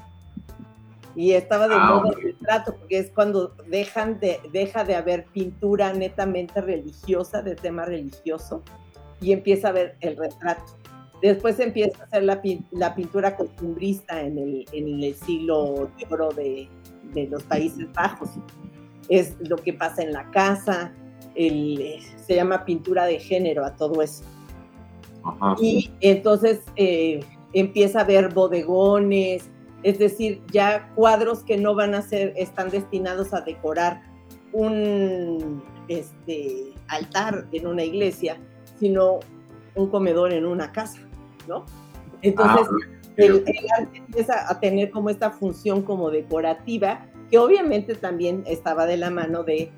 Y 1.15 1.33
estaba 1.33 1.67
de 1.69 1.75
Ah, 1.79 1.95
moda 2.03 2.11
el 2.19 2.23
retrato, 2.35 2.77
porque 2.77 2.99
es 2.99 3.11
cuando 3.11 3.55
dejan 3.69 4.21
de, 4.21 4.39
deja 4.53 4.85
de 4.85 4.97
haber 4.97 5.25
pintura 5.27 5.93
netamente 5.93 6.61
religiosa, 6.61 7.41
de 7.43 7.55
tema 7.57 7.85
religioso, 7.87 8.63
y 9.21 9.33
empieza 9.33 9.69
a 9.69 9.71
haber 9.71 9.97
el 10.01 10.17
retrato. 10.17 10.77
Después 11.23 11.59
empieza 11.61 12.03
a 12.03 12.05
hacer 12.07 12.25
la, 12.25 12.43
pin- 12.43 12.67
la 12.73 12.95
pintura 12.95 13.37
costumbrista 13.37 14.21
en 14.21 14.39
el, 14.39 14.65
en 14.73 15.03
el 15.03 15.15
siglo 15.15 15.91
de 15.99 16.07
oro 16.11 16.31
de, 16.31 16.69
de 17.15 17.27
los 17.29 17.43
Países 17.45 17.91
Bajos. 17.95 18.31
Es 19.09 19.37
lo 19.41 19.57
que 19.57 19.73
pasa 19.73 20.03
en 20.03 20.13
la 20.13 20.31
casa, 20.31 20.93
el- 21.35 22.01
se 22.17 22.35
llama 22.35 22.65
pintura 22.65 23.07
de 23.07 23.19
género 23.19 23.65
a 23.65 23.75
todo 23.77 24.03
eso. 24.03 24.25
Ajá. 25.25 25.57
Y 25.61 25.91
entonces 26.01 26.61
eh, 26.77 27.21
empieza 27.53 28.01
a 28.01 28.03
haber 28.03 28.33
bodegones, 28.33 29.49
es 29.83 29.99
decir, 29.99 30.43
ya 30.53 30.91
cuadros 30.95 31.43
que 31.45 31.57
no 31.57 31.75
van 31.75 31.95
a 31.95 32.03
ser, 32.03 32.33
están 32.37 32.71
destinados 32.71 33.33
a 33.33 33.41
decorar 33.41 34.03
un 34.53 35.63
este, 35.89 36.73
altar 36.89 37.47
en 37.53 37.67
una 37.67 37.85
iglesia, 37.85 38.39
sino 38.79 39.21
un 39.75 39.91
comedor 39.91 40.33
en 40.33 40.47
una 40.47 40.73
casa, 40.73 40.99
¿no? 41.47 41.65
Entonces, 42.23 42.69
Ah, 42.71 42.97
el, 43.17 43.45
el 43.47 43.67
arte 43.79 43.99
empieza 43.99 44.51
a 44.51 44.61
tener 44.61 44.91
como 44.91 45.11
esta 45.11 45.31
función 45.31 45.83
como 45.83 46.11
decorativa, 46.11 47.07
que 47.31 47.39
obviamente 47.39 47.95
también 47.95 48.45
estaba 48.47 48.87
de 48.87 48.99
la 48.99 49.11
mano 49.11 49.43
de, 49.43 49.71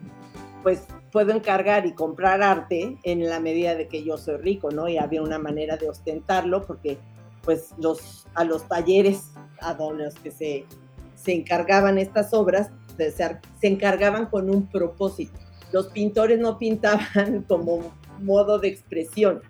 pues 0.62 0.82
puedo 1.12 1.32
encargar 1.32 1.86
y 1.86 1.92
comprar 1.92 2.42
arte 2.42 2.98
en 3.02 3.28
la 3.28 3.40
medida 3.40 3.74
de 3.74 3.88
que 3.88 4.04
yo 4.04 4.18
soy 4.18 4.36
rico, 4.38 4.70
¿no? 4.70 4.88
Y 4.88 4.98
había 4.98 5.22
una 5.22 5.38
manera 5.38 5.76
de 5.76 5.88
ostentarlo 5.88 6.66
porque 6.66 6.98
pues 7.42 7.74
los, 7.78 8.26
a 8.34 8.44
los 8.44 8.66
talleres 8.68 9.30
a 9.60 9.74
los 9.74 10.14
que 10.16 10.30
se, 10.30 10.66
se 11.14 11.32
encargaban 11.32 11.98
estas 11.98 12.34
obras, 12.34 12.70
se, 12.96 13.10
se 13.10 13.38
encargaban 13.62 14.26
con 14.26 14.50
un 14.50 14.66
propósito. 14.66 15.32
Los 15.72 15.88
pintores 15.88 16.38
no 16.38 16.58
pintaban 16.58 17.44
como 17.48 17.92
modo 18.20 18.58
de 18.58 18.68
expresión, 18.68 19.42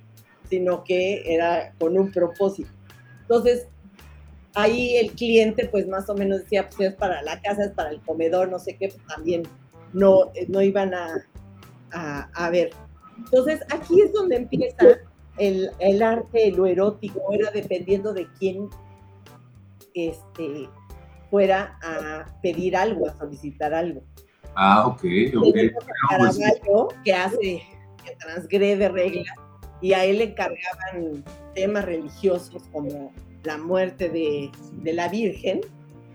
sino 0.49 0.85
que 0.85 1.23
era 1.27 1.73
con 1.79 1.99
un 1.99 2.11
propósito. 2.11 2.71
Entonces, 3.23 3.67
ahí 4.55 4.97
el 4.97 5.13
cliente 5.13 5.69
pues 5.69 5.87
más 5.87 6.09
o 6.09 6.15
menos 6.15 6.41
decía, 6.41 6.69
pues 6.69 6.91
es 6.91 6.97
para 6.97 7.23
la 7.23 7.41
casa, 7.41 7.65
es 7.65 7.73
para 7.73 7.91
el 7.91 8.01
comedor, 8.01 8.49
no 8.51 8.59
sé 8.59 8.77
qué, 8.77 8.89
pues 8.89 9.07
también 9.07 9.43
no, 9.93 10.31
no 10.49 10.63
iban 10.63 10.95
a, 10.95 11.27
a, 11.93 12.29
a 12.35 12.51
ver. 12.51 12.71
Entonces, 13.17 13.61
aquí 13.71 14.01
es 14.01 14.13
donde 14.13 14.37
empieza 14.37 14.99
el, 15.39 15.71
el 15.79 16.03
arte, 16.03 16.51
lo 16.53 16.67
erótico, 16.67 17.21
era 17.33 17.51
dependiendo 17.51 18.13
de 18.13 18.27
quién 18.39 18.69
este, 19.95 20.69
fuera 21.31 21.79
a 21.83 22.41
pedir 22.43 22.77
algo, 22.77 23.09
a 23.09 23.19
solicitar 23.19 23.75
algo. 23.75 24.03
Ah, 24.55 24.87
ok, 24.87 25.05
ok. 25.37 25.53
Pues, 25.53 25.73
Caravaggio, 26.09 26.89
que 27.05 27.13
hace, 27.13 27.63
que 28.05 28.17
transgrede 28.19 28.89
reglas, 28.89 29.27
y 29.81 29.93
a 29.93 30.05
él 30.05 30.19
le 30.19 30.25
encargaban 30.25 31.25
temas 31.55 31.85
religiosos 31.85 32.63
como 32.73 33.13
la 33.45 33.59
muerte 33.59 34.09
de, 34.09 34.51
de 34.83 34.93
la 34.93 35.09
Virgen, 35.09 35.61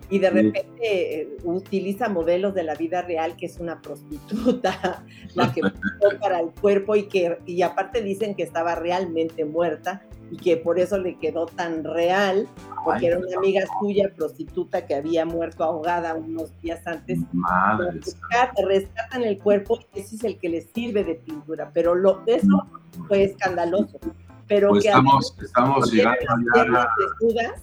y 0.10 0.20
de 0.20 0.30
repente 0.30 0.80
eh, 0.82 1.38
utiliza 1.44 2.08
modelos 2.08 2.54
de 2.54 2.64
la 2.64 2.76
vida 2.76 3.02
real, 3.02 3.36
que 3.36 3.48
es 3.48 3.60
una 3.60 3.82
prostituta, 3.82 5.04
la 5.34 5.52
que 5.52 5.62
para 6.22 6.40
el 6.40 6.52
cuerpo, 6.52 6.96
y 6.96 7.08
que 7.08 7.40
y 7.46 7.62
aparte 7.62 8.02
dicen 8.02 8.36
que 8.36 8.44
estaba 8.44 8.76
realmente 8.76 9.46
muerta, 9.46 10.04
y 10.32 10.38
que 10.38 10.58
por 10.58 10.80
eso 10.80 10.98
le 10.98 11.18
quedó 11.20 11.46
tan 11.46 11.84
real, 11.84 12.48
porque 12.84 13.06
Ay, 13.08 13.12
era 13.14 13.20
una 13.20 13.38
amiga 13.38 13.62
suya, 13.80 14.12
prostituta, 14.16 14.86
que 14.86 14.96
había 14.96 15.26
muerto 15.26 15.64
ahogada 15.64 16.16
unos 16.16 16.50
días 16.62 16.86
antes, 16.88 17.20
Madres. 17.32 18.06
rescatan, 18.06 18.66
rescatan 18.68 19.24
el 19.24 19.38
cuerpo 19.40 19.80
y 19.94 20.00
ese 20.00 20.16
es 20.16 20.24
el 20.24 20.38
que 20.40 20.50
les 20.50 20.70
sirve 20.74 21.04
de 21.04 21.16
pintura, 21.16 21.70
pero 21.74 21.94
lo, 21.96 22.24
eso 22.26 22.66
fue 23.08 23.24
escandaloso. 23.26 24.00
Pero 24.48 24.70
Pues 24.70 24.84
que 24.84 24.90
estamos, 24.90 25.36
estamos 25.42 25.90
tienen 25.92 26.14
llegando 26.14 26.46
ya. 26.48 26.54
piernas 26.54 26.88
desnudas, 27.20 27.62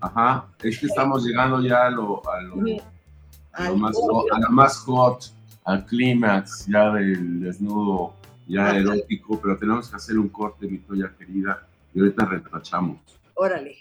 Ajá, 0.00 0.46
es 0.62 0.78
que 0.78 0.86
estamos 0.86 1.24
llegando 1.24 1.60
ya 1.60 1.84
a 1.86 1.90
lo, 1.90 2.22
a 2.30 2.40
lo, 2.40 2.54
a 3.52 3.70
más, 3.72 3.94
hot, 3.96 4.26
a 4.32 4.38
lo 4.40 4.50
más 4.50 4.78
hot, 4.78 5.24
al 5.64 5.84
clímax 5.84 6.66
ya 6.66 6.90
del 6.92 7.40
desnudo, 7.40 8.14
ya 8.48 8.68
Ajá. 8.68 8.78
erótico, 8.78 9.38
pero 9.40 9.58
tenemos 9.58 9.88
que 9.90 9.96
hacer 9.96 10.18
un 10.18 10.30
corte, 10.30 10.66
mi 10.66 10.78
toya 10.78 11.12
querida, 11.18 11.66
y 11.94 12.00
ahorita 12.00 12.24
retachamos. 12.26 12.98
Órale. 13.34 13.76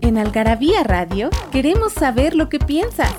En 0.00 0.18
Algarabía 0.18 0.84
Radio 0.84 1.30
queremos 1.50 1.92
saber 1.92 2.34
lo 2.34 2.48
que 2.48 2.58
piensas. 2.58 3.14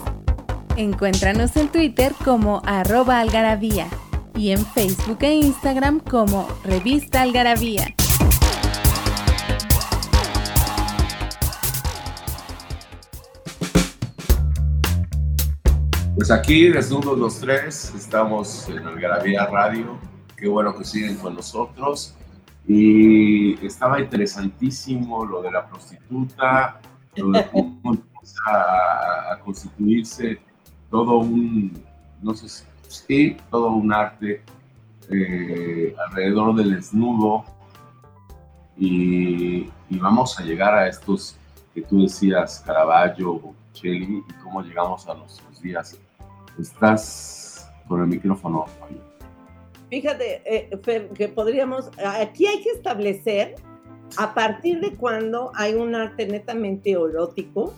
Encuéntranos 0.78 1.56
en 1.56 1.70
Twitter 1.70 2.14
como 2.24 2.62
arroba 2.66 3.20
algarabía 3.20 3.88
y 4.36 4.52
en 4.52 4.66
Facebook 4.66 5.20
e 5.22 5.36
Instagram 5.36 6.00
como 6.00 6.48
Revista 6.64 7.22
Algarabía. 7.22 7.88
Pues 16.16 16.32
aquí, 16.32 16.70
desnudos 16.70 17.18
los 17.18 17.40
tres, 17.40 17.94
estamos 17.96 18.70
en 18.70 18.80
Algarabía 18.80 19.46
Radio. 19.48 19.98
Qué 20.38 20.48
bueno 20.48 20.76
que 20.78 20.86
siguen 20.86 21.18
con 21.18 21.36
nosotros. 21.36 22.16
Y 22.68 23.66
estaba 23.66 24.00
interesantísimo 24.00 25.26
lo 25.26 25.42
de 25.42 25.52
la 25.52 25.68
prostituta, 25.68 26.80
lo 27.16 27.32
de 27.32 27.48
cómo 27.48 27.80
empieza 27.84 28.42
a, 28.48 29.34
a 29.34 29.40
constituirse 29.40 30.40
todo 30.90 31.20
un, 31.20 31.84
no 32.22 32.34
sé 32.34 32.50
si, 32.50 32.64
sí, 32.88 33.38
todo 33.50 33.68
un 33.68 33.92
arte 33.94 34.42
eh, 35.10 35.96
alrededor 36.08 36.56
del 36.56 36.76
desnudo. 36.76 37.46
Y, 38.78 39.70
y 39.90 39.98
vamos 40.00 40.40
a 40.40 40.44
llegar 40.44 40.74
a 40.74 40.88
estos 40.88 41.38
que 41.74 41.82
tú 41.82 42.02
decías, 42.02 42.64
Caravaggio, 42.66 43.34
Botticelli, 43.40 44.24
y 44.28 44.34
cómo 44.44 44.62
llegamos 44.62 45.08
a 45.08 45.14
nuestros 45.14 45.62
días. 45.62 45.98
Estás 46.60 47.70
con 47.88 48.02
el 48.02 48.08
micrófono. 48.08 48.66
Fabio. 48.80 49.15
Fíjate, 49.90 50.42
eh, 50.46 50.70
Fer, 50.84 51.10
que 51.10 51.28
podríamos, 51.28 51.90
aquí 52.04 52.48
hay 52.48 52.62
que 52.62 52.70
establecer 52.72 53.56
a 54.18 54.34
partir 54.34 54.80
de 54.82 54.94
cuando 54.96 55.52
hay 55.56 55.74
un 55.74 55.96
arte 55.96 56.28
netamente 56.28 56.92
erótico 56.92 57.74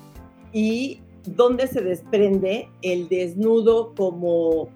y 0.54 1.02
dónde 1.26 1.68
se 1.68 1.82
desprende 1.82 2.70
el 2.82 3.10
desnudo 3.10 3.94
como, 3.96 4.70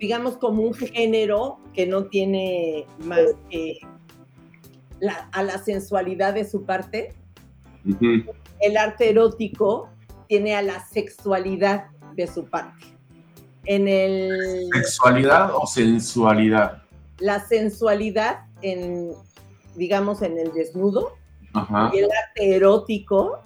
digamos, 0.00 0.36
como 0.36 0.62
un 0.62 0.74
género 0.74 1.58
que 1.74 1.86
no 1.86 2.06
tiene 2.06 2.86
más 2.98 3.20
que 3.50 3.78
la- 5.00 5.28
a 5.32 5.42
la 5.42 5.58
sensualidad 5.58 6.34
de 6.34 6.44
su 6.44 6.64
parte. 6.64 7.14
El 8.60 8.76
arte 8.76 9.10
erótico 9.10 9.88
tiene 10.28 10.54
a 10.54 10.62
la 10.62 10.84
sexualidad 10.86 11.86
de 12.16 12.26
su 12.26 12.44
parte. 12.46 12.86
En 13.66 13.88
el... 13.88 14.68
¿Sexualidad 14.72 15.54
o 15.54 15.66
sensualidad? 15.66 16.82
La 17.18 17.46
sensualidad 17.46 18.46
en, 18.62 19.12
digamos, 19.74 20.22
en 20.22 20.38
el 20.38 20.52
desnudo. 20.52 21.12
Ajá. 21.52 21.90
Y 21.94 21.98
el 21.98 22.04
arte 22.04 22.56
erótico, 22.56 23.40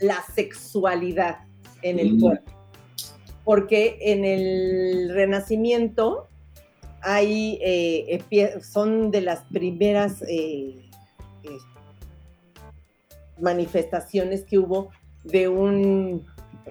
la 0.00 0.22
sexualidad 0.34 1.40
en 1.82 1.98
el 1.98 2.14
Mm. 2.14 2.20
cuerpo. 2.20 2.52
Porque 3.44 3.98
en 4.00 4.24
el 4.24 5.10
Renacimiento 5.14 6.26
hay, 7.00 7.58
eh, 7.62 8.22
son 8.62 9.10
de 9.10 9.20
las 9.20 9.44
primeras 9.44 10.22
eh, 10.22 10.90
eh, 11.44 11.58
manifestaciones 13.40 14.44
que 14.44 14.58
hubo 14.58 14.90
de 15.24 15.48
un, 15.48 16.26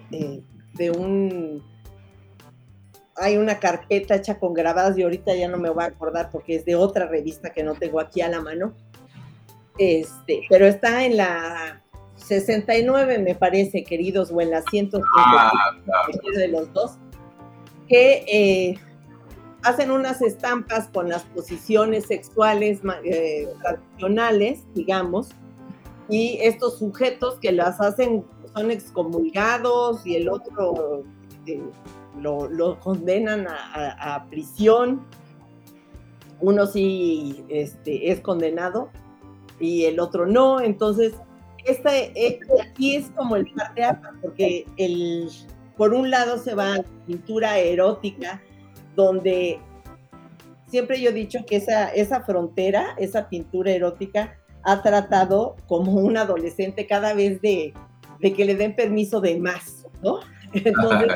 de 0.10 0.91
un, 0.91 1.63
hay 3.19 3.38
una 3.38 3.60
carpeta 3.60 4.15
hecha 4.15 4.39
con 4.39 4.53
grabadas 4.53 4.97
y 4.97 5.03
ahorita 5.03 5.36
ya 5.36 5.47
no 5.47 5.58
me 5.58 5.69
voy 5.69 5.84
a 5.84 5.88
acordar 5.88 6.30
porque 6.32 6.56
es 6.56 6.65
de 6.65 6.75
otra 6.75 7.08
revista 7.08 7.51
que 7.51 7.63
no 7.63 7.73
tengo 7.73 7.99
aquí 7.99 8.21
a 8.21 8.30
la 8.30 8.41
mano, 8.41 8.73
este, 9.77 10.43
pero 10.49 10.65
está 10.65 11.06
en 11.06 11.17
la 11.17 11.82
69 12.15 13.19
me 13.19 13.36
parece, 13.36 13.84
queridos, 13.84 14.32
o 14.32 14.41
en 14.41 14.51
la 14.51 14.62
105 14.63 15.08
Ah, 15.15 15.51
claro. 15.86 16.38
de 16.38 16.47
los 16.47 16.73
dos, 16.73 16.97
que 17.88 18.25
eh, 18.27 18.80
hacen 19.63 19.91
unas 19.91 20.21
estampas 20.21 20.88
con 20.88 21.10
las 21.10 21.23
posiciones 21.23 22.06
sexuales 22.06 22.80
eh, 23.03 23.47
tradicionales, 23.62 24.63
digamos, 24.73 25.30
y 26.10 26.39
estos 26.41 26.80
sujetos 26.80 27.39
que 27.39 27.51
las 27.51 27.80
hacen 27.82 28.25
son 28.56 28.71
excomulgados 28.71 30.06
y 30.06 30.15
el 30.15 30.30
otro 30.30 31.03
eh, 31.45 31.62
lo, 32.21 32.80
condenan 32.80 33.47
a, 33.47 34.15
a- 34.15 34.25
prisión. 34.30 35.06
Uno 36.39 36.67
sí 36.67 37.43
este, 37.49 38.12
es 38.12 38.19
condenado 38.21 38.89
y 39.60 39.86
el 39.86 39.99
otro 39.99 40.25
no. 40.25 40.62
Entonces, 40.62 41.13
esta, 41.65 41.97
eh, 41.97 42.39
aquí 42.69 42.95
es 42.95 43.10
como 43.15 43.36
el 43.36 43.51
parteaguas, 43.53 44.13
porque 44.21 44.65
el, 44.77 45.30
por 45.75 45.93
un 45.93 46.10
lado 46.10 46.38
se 46.38 46.53
va 46.53 46.73
a 46.73 46.77
la 46.77 46.86
pintura 47.06 47.58
erótica, 47.58 48.41
donde 48.95 49.60
siempre 50.67 51.01
yo 51.01 51.10
he 51.10 51.13
dicho 51.13 51.39
que 51.45 51.58
esa, 51.58 51.89
esa 51.89 52.21
frontera, 52.21 52.95
esa 52.97 53.30
pintura 53.30 53.71
erótica, 53.71 54.38
ha 54.63 54.82
tratado 54.82 55.56
como 55.67 55.93
un 55.93 56.17
adolescente 56.17 56.88
cada 56.88 57.13
vez 57.13 57.41
de, 57.41 57.73
de 58.19 58.34
que 58.34 58.45
le 58.45 58.56
den 58.56 58.75
permiso 58.75 59.21
de 59.21 59.39
más, 59.39 59.86
¿no? 60.03 60.19
Entonces, 60.53 61.13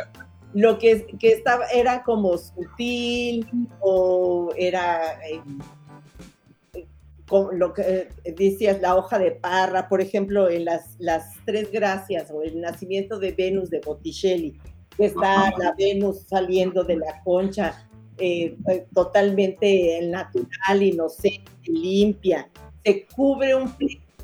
lo 0.53 0.77
que, 0.79 1.05
que 1.19 1.33
estaba 1.33 1.65
era 1.67 2.03
como 2.03 2.37
sutil 2.37 3.47
o 3.79 4.51
era 4.57 5.19
eh, 5.27 5.41
con 7.31 7.57
lo 7.57 7.73
que 7.73 7.81
eh, 7.81 8.33
decías, 8.35 8.81
la 8.81 8.97
hoja 8.97 9.17
de 9.17 9.31
parra, 9.31 9.87
por 9.87 10.01
ejemplo, 10.01 10.49
en 10.49 10.65
las, 10.65 10.97
las 10.99 11.33
tres 11.45 11.71
gracias 11.71 12.29
o 12.29 12.41
el 12.43 12.59
nacimiento 12.59 13.19
de 13.19 13.31
Venus 13.31 13.69
de 13.69 13.79
Botticelli, 13.79 14.59
que 14.97 15.05
está 15.05 15.47
Ajá. 15.47 15.53
la 15.57 15.73
Venus 15.77 16.25
saliendo 16.27 16.83
de 16.83 16.97
la 16.97 17.21
concha 17.23 17.87
eh, 18.17 18.57
eh, 18.67 18.85
totalmente 18.93 20.01
natural, 20.09 20.83
inocente, 20.83 21.49
limpia, 21.63 22.49
se 22.83 23.07
cubre 23.15 23.55
un 23.55 23.73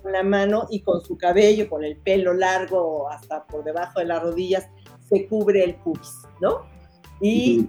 con 0.04 0.12
la 0.12 0.24
mano 0.24 0.68
y 0.70 0.82
con 0.82 1.02
su 1.02 1.18
cabello, 1.18 1.70
con 1.70 1.86
el 1.86 1.96
pelo 1.96 2.34
largo 2.34 3.10
hasta 3.10 3.48
por 3.48 3.64
debajo 3.64 4.00
de 4.00 4.06
las 4.06 4.22
rodillas, 4.22 4.68
se 5.10 5.28
cubre 5.28 5.64
el 5.64 5.76
pubis, 5.76 6.24
¿no? 6.42 6.66
Y 7.22 7.68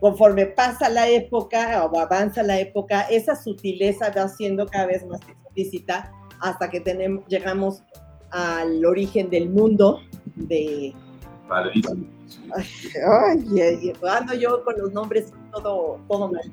conforme 0.00 0.46
pasa 0.46 0.88
la 0.88 1.08
época 1.08 1.84
o 1.84 1.98
avanza 1.98 2.42
la 2.42 2.58
época, 2.58 3.02
esa 3.02 3.34
sutileza 3.36 4.10
va 4.16 4.28
siendo 4.28 4.66
cada 4.66 4.86
vez 4.86 5.06
más 5.06 5.20
explícita 5.28 6.12
hasta 6.40 6.70
que 6.70 6.80
tenemos, 6.80 7.24
llegamos 7.28 7.82
al 8.30 8.84
origen 8.84 9.28
del 9.30 9.50
mundo 9.50 10.00
de... 10.36 10.94
Sí. 10.94 12.08
Ay, 12.56 13.44
ay, 13.58 13.60
ay, 13.60 13.92
ando 14.08 14.34
yo 14.34 14.62
con 14.64 14.78
los 14.78 14.92
nombres 14.92 15.32
todo, 15.52 15.98
todo 16.08 16.30
mal. 16.30 16.52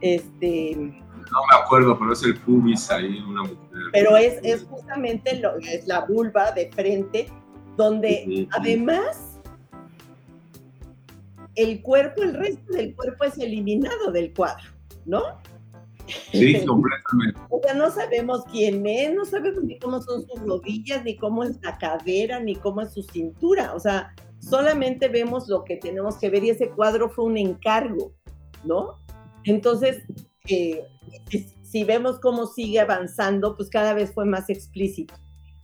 Este, 0.00 0.72
No 0.76 1.40
me 1.50 1.64
acuerdo, 1.64 1.98
pero 1.98 2.12
es 2.12 2.22
el 2.22 2.38
pubis 2.40 2.88
ahí, 2.90 3.18
una 3.28 3.42
mujer. 3.42 3.58
pero 3.92 4.16
es, 4.16 4.38
es 4.44 4.64
justamente 4.64 5.40
lo, 5.40 5.56
es 5.58 5.86
la 5.88 6.02
vulva 6.06 6.52
de 6.52 6.70
frente, 6.72 7.26
donde 7.76 8.24
Ujú. 8.28 8.48
además 8.60 9.35
el 11.56 11.82
cuerpo, 11.82 12.22
el 12.22 12.34
resto 12.34 12.72
del 12.72 12.94
cuerpo 12.94 13.24
es 13.24 13.38
eliminado 13.38 14.12
del 14.12 14.32
cuadro, 14.32 14.70
¿no? 15.06 15.22
Sí, 16.30 16.64
completamente. 16.66 17.40
O 17.50 17.60
sea, 17.62 17.74
no 17.74 17.90
sabemos 17.90 18.44
quién 18.52 18.86
es, 18.86 19.14
no 19.14 19.24
sabemos 19.24 19.64
ni 19.64 19.78
cómo 19.78 20.00
son 20.02 20.26
sus 20.26 20.40
rodillas, 20.40 21.02
ni 21.02 21.16
cómo 21.16 21.42
es 21.42 21.60
la 21.62 21.76
cadera, 21.78 22.38
ni 22.38 22.54
cómo 22.54 22.82
es 22.82 22.92
su 22.92 23.02
cintura. 23.02 23.74
O 23.74 23.80
sea, 23.80 24.14
solamente 24.38 25.08
vemos 25.08 25.48
lo 25.48 25.64
que 25.64 25.76
tenemos 25.76 26.18
que 26.18 26.30
ver 26.30 26.44
y 26.44 26.50
ese 26.50 26.70
cuadro 26.70 27.08
fue 27.08 27.24
un 27.24 27.38
encargo, 27.38 28.12
¿no? 28.62 29.00
Entonces, 29.44 30.02
eh, 30.48 30.84
si, 31.30 31.48
si 31.62 31.84
vemos 31.84 32.20
cómo 32.20 32.46
sigue 32.46 32.80
avanzando, 32.80 33.56
pues 33.56 33.70
cada 33.70 33.94
vez 33.94 34.12
fue 34.12 34.26
más 34.26 34.50
explícito. 34.50 35.14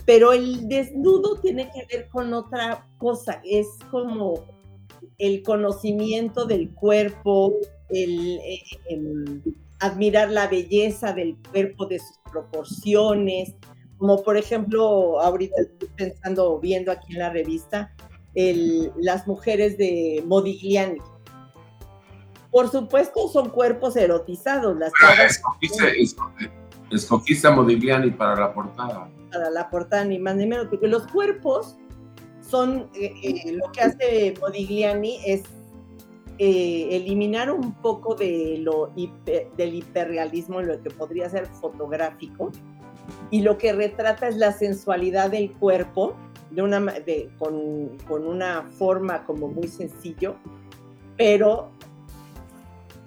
Pero 0.07 0.33
el 0.33 0.69
desnudo 0.69 1.39
tiene 1.41 1.71
que 1.71 1.87
ver 1.95 2.09
con 2.09 2.33
otra 2.33 2.89
cosa, 2.99 3.41
es 3.45 3.69
como 3.91 4.45
el 5.23 5.43
conocimiento 5.45 6.47
del 6.47 6.71
cuerpo, 6.75 7.55
el, 7.91 8.39
eh, 8.39 8.59
el 8.91 9.41
admirar 9.79 10.31
la 10.31 10.49
belleza 10.49 11.13
del 11.13 11.37
cuerpo, 11.53 11.87
de 11.87 12.01
sus 12.01 12.19
proporciones, 12.31 13.55
como 13.99 14.21
por 14.23 14.37
ejemplo, 14.37 15.21
ahorita 15.21 15.55
estoy 15.63 15.89
pensando, 15.97 16.59
viendo 16.59 16.91
aquí 16.91 17.13
en 17.13 17.21
la 17.21 17.31
revista, 17.31 17.95
el- 18.35 18.91
las 18.99 19.27
mujeres 19.29 19.79
de 19.79 20.25
Modigliani. 20.27 20.99
Por 22.51 22.69
supuesto, 22.69 23.29
son 23.29 23.51
cuerpos 23.51 23.95
erotizados, 23.97 24.77
las 24.77 24.93
Ah, 25.05 25.15
escogiste 26.91 27.47
a 27.47 27.51
Modigliani 27.53 28.11
para 28.11 28.35
la 28.39 28.53
portada. 28.53 29.09
para 29.33 29.51
la 29.51 29.71
portada, 29.71 30.05
ni 30.05 30.19
más 30.19 30.35
ni 30.37 30.47
menos, 30.47 30.67
porque 30.69 30.89
los 30.89 31.07
cuerpos 31.07 31.77
son, 32.53 32.91
eh, 32.95 33.15
eh, 33.23 33.53
lo 33.53 33.73
que 33.73 33.81
hace 33.81 34.35
Modigliani 34.39 35.21
es 35.25 35.43
eh, 36.37 36.89
eliminar 36.91 37.51
un 37.51 37.73
poco 37.81 38.15
de 38.15 38.63
del 39.57 39.75
hiperrealismo, 39.75 40.61
lo 40.61 40.83
que 40.83 40.91
podría 40.91 41.31
ser 41.31 41.47
fotográfico, 41.47 42.53
y 43.31 43.41
lo 43.41 43.57
que 43.57 43.73
retrata 43.73 44.29
es 44.29 44.37
la 44.37 44.53
sensualidad 44.53 45.31
del 45.31 45.51
cuerpo, 45.53 46.15
con, 47.39 48.27
una 48.27 48.69
forma 48.77 49.25
como 49.25 49.49
muy 49.49 49.69
sencillo, 49.69 50.37
pero 51.17 51.71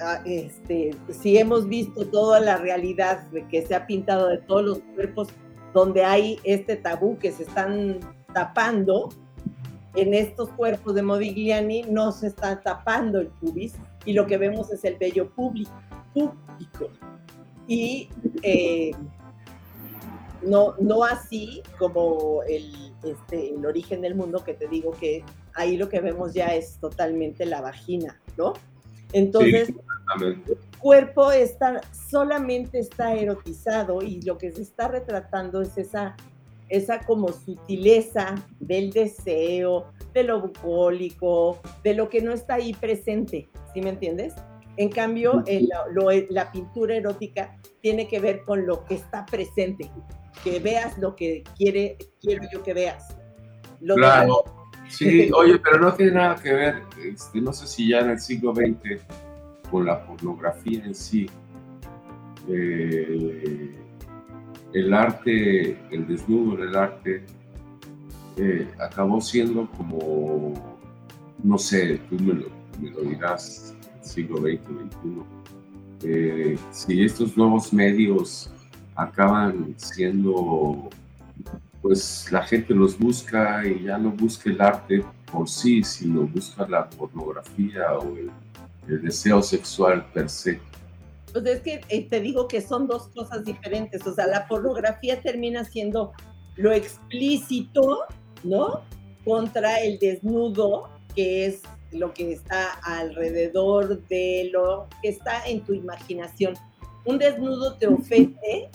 ah, 0.01 0.23
este, 0.25 0.95
si 1.11 1.37
hemos 1.37 1.67
visto 1.67 2.07
toda 2.07 2.39
la 2.39 2.57
realidad 2.57 3.27
que 3.51 3.63
se 3.63 3.75
ha 3.75 3.85
pintado 3.85 4.29
de 4.29 4.39
todos 4.39 4.63
los 4.63 4.79
cuerpos 4.95 5.27
donde 5.71 6.03
hay 6.03 6.39
este 6.43 6.77
tabú 6.77 7.19
que 7.19 7.31
se 7.31 7.43
están 7.43 7.99
tapando, 8.33 9.09
en 9.95 10.13
estos 10.13 10.49
cuerpos 10.49 10.95
de 10.95 11.01
Modigliani 11.01 11.83
no 11.83 12.11
se 12.11 12.27
está 12.27 12.61
tapando 12.61 13.19
el 13.19 13.27
pubis 13.27 13.75
y 14.05 14.13
lo 14.13 14.25
que 14.27 14.37
vemos 14.37 14.71
es 14.71 14.83
el 14.83 14.97
vello 14.97 15.29
público. 15.29 15.71
público. 16.13 16.89
Y 17.67 18.09
eh, 18.43 18.91
no, 20.43 20.75
no 20.79 21.03
así 21.03 21.63
como 21.79 22.43
el, 22.43 22.93
este, 23.03 23.53
el 23.55 23.65
origen 23.65 24.01
del 24.01 24.15
mundo, 24.15 24.43
que 24.43 24.53
te 24.53 24.67
digo 24.67 24.91
que 24.91 25.23
ahí 25.55 25.77
lo 25.77 25.89
que 25.89 25.99
vemos 26.01 26.33
ya 26.33 26.47
es 26.47 26.77
totalmente 26.79 27.45
la 27.45 27.61
vagina, 27.61 28.21
¿no? 28.37 28.53
Entonces, 29.13 29.67
Sí, 29.67 29.75
el 30.23 30.41
cuerpo 30.79 31.31
está, 31.31 31.81
solamente 32.09 32.79
está 32.79 33.13
erotizado 33.13 34.01
y 34.01 34.21
lo 34.21 34.37
que 34.37 34.51
se 34.51 34.61
está 34.61 34.87
retratando 34.87 35.61
es 35.61 35.77
esa, 35.77 36.15
esa 36.69 36.99
como 36.99 37.29
sutileza 37.29 38.35
del 38.59 38.91
deseo, 38.91 39.91
de 40.13 40.23
lo 40.23 40.41
bucólico, 40.41 41.59
de 41.83 41.93
lo 41.93 42.09
que 42.09 42.21
no 42.21 42.31
está 42.31 42.55
ahí 42.55 42.73
presente, 42.73 43.47
¿sí 43.73 43.81
me 43.81 43.89
entiendes? 43.89 44.33
En 44.77 44.89
cambio, 44.89 45.43
el- 45.47 45.69
lo- 45.93 46.09
la 46.29 46.51
pintura 46.51 46.95
erótica 46.95 47.55
tiene 47.81 48.07
que 48.07 48.19
ver 48.19 48.43
con 48.43 48.65
lo 48.65 48.83
que 48.85 48.95
está 48.95 49.25
presente, 49.25 49.89
que 50.43 50.59
veas 50.59 50.97
lo 50.97 51.15
que 51.15 51.43
quiere, 51.57 51.97
quiero 52.21 52.43
yo 52.51 52.61
que 52.63 52.73
veas. 52.73 53.15
Lo 53.81 53.95
Claro. 53.95 54.43
Sí, 54.89 55.31
oye, 55.35 55.57
pero 55.59 55.79
no 55.79 55.93
tiene 55.93 56.11
nada 56.13 56.35
que 56.35 56.53
ver, 56.53 56.83
este, 57.03 57.41
no 57.41 57.51
sé 57.53 57.65
si 57.67 57.89
ya 57.89 57.99
en 58.01 58.11
el 58.11 58.19
siglo 58.19 58.53
XX, 58.53 58.99
con 59.71 59.85
la 59.85 60.05
pornografía 60.05 60.83
en 60.85 60.93
sí. 60.93 61.27
Eh, 62.47 63.73
el 64.75 64.93
arte, 64.93 65.77
el 65.89 66.05
desnudo 66.05 66.55
en 66.55 66.69
el 66.69 66.75
arte, 66.75 67.23
eh, 68.35 68.67
acabó 68.77 69.21
siendo 69.21 69.71
como, 69.71 70.53
no 71.41 71.57
sé, 71.57 72.01
tú 72.09 72.19
me 72.19 72.33
lo, 72.33 72.47
me 72.81 72.89
lo 72.91 73.01
dirás, 73.03 73.73
siglo 74.01 74.39
XX, 74.39 74.59
XXI. 74.65 75.35
Eh, 76.03 76.57
si 76.71 77.05
estos 77.05 77.37
nuevos 77.37 77.71
medios 77.71 78.51
acaban 78.95 79.73
siendo, 79.77 80.89
pues 81.81 82.27
la 82.29 82.43
gente 82.43 82.73
los 82.73 82.99
busca 82.99 83.65
y 83.65 83.83
ya 83.83 83.97
no 83.97 84.11
busca 84.11 84.49
el 84.49 84.59
arte 84.59 85.05
por 85.31 85.47
sí, 85.47 85.83
sino 85.85 86.23
busca 86.27 86.67
la 86.67 86.89
pornografía 86.89 87.93
o 87.93 88.17
el, 88.17 88.29
deseo 89.01 89.41
sexual 89.41 90.05
per 90.13 90.29
se. 90.29 90.59
Pues 91.35 91.47
es 91.47 91.61
que 91.63 91.81
eh, 91.89 92.07
te 92.07 92.21
digo 92.21 92.47
que 92.47 92.61
son 92.61 92.87
dos 92.87 93.09
cosas 93.09 93.43
diferentes, 93.43 94.07
o 94.07 94.13
sea, 94.13 94.25
la 94.25 94.47
pornografía 94.47 95.19
termina 95.19 95.65
siendo 95.65 96.13
lo 96.55 96.71
explícito, 96.71 98.05
¿no? 98.45 98.83
Contra 99.25 99.81
el 99.81 99.99
desnudo, 99.99 100.87
que 101.13 101.45
es 101.45 101.61
lo 101.91 102.13
que 102.13 102.31
está 102.31 102.71
alrededor 102.83 104.07
de 104.07 104.49
lo 104.53 104.87
que 105.01 105.09
está 105.09 105.45
en 105.45 105.59
tu 105.65 105.73
imaginación. 105.73 106.53
Un 107.03 107.17
desnudo 107.17 107.75
te 107.75 107.87
ofende 107.87 108.69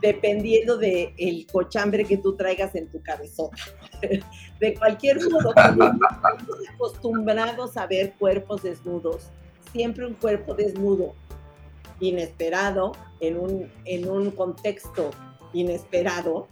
dependiendo 0.00 0.78
del 0.78 1.12
el 1.18 1.46
cochambre 1.46 2.06
que 2.06 2.16
tú 2.16 2.34
traigas 2.36 2.74
en 2.74 2.88
tu 2.88 3.02
cabezota. 3.02 3.58
De 4.60 4.74
cualquier 4.78 5.18
modo, 5.28 5.50
estamos 5.56 6.68
acostumbrados 6.74 7.76
a 7.76 7.86
ver 7.86 8.14
cuerpos 8.14 8.62
desnudos, 8.62 9.28
siempre 9.72 10.06
un 10.06 10.14
cuerpo 10.14 10.54
desnudo, 10.54 11.14
inesperado, 12.02 12.92
en 13.20 13.38
un, 13.38 13.70
en 13.84 14.10
un 14.10 14.30
contexto 14.32 15.10
inesperado, 15.52 16.48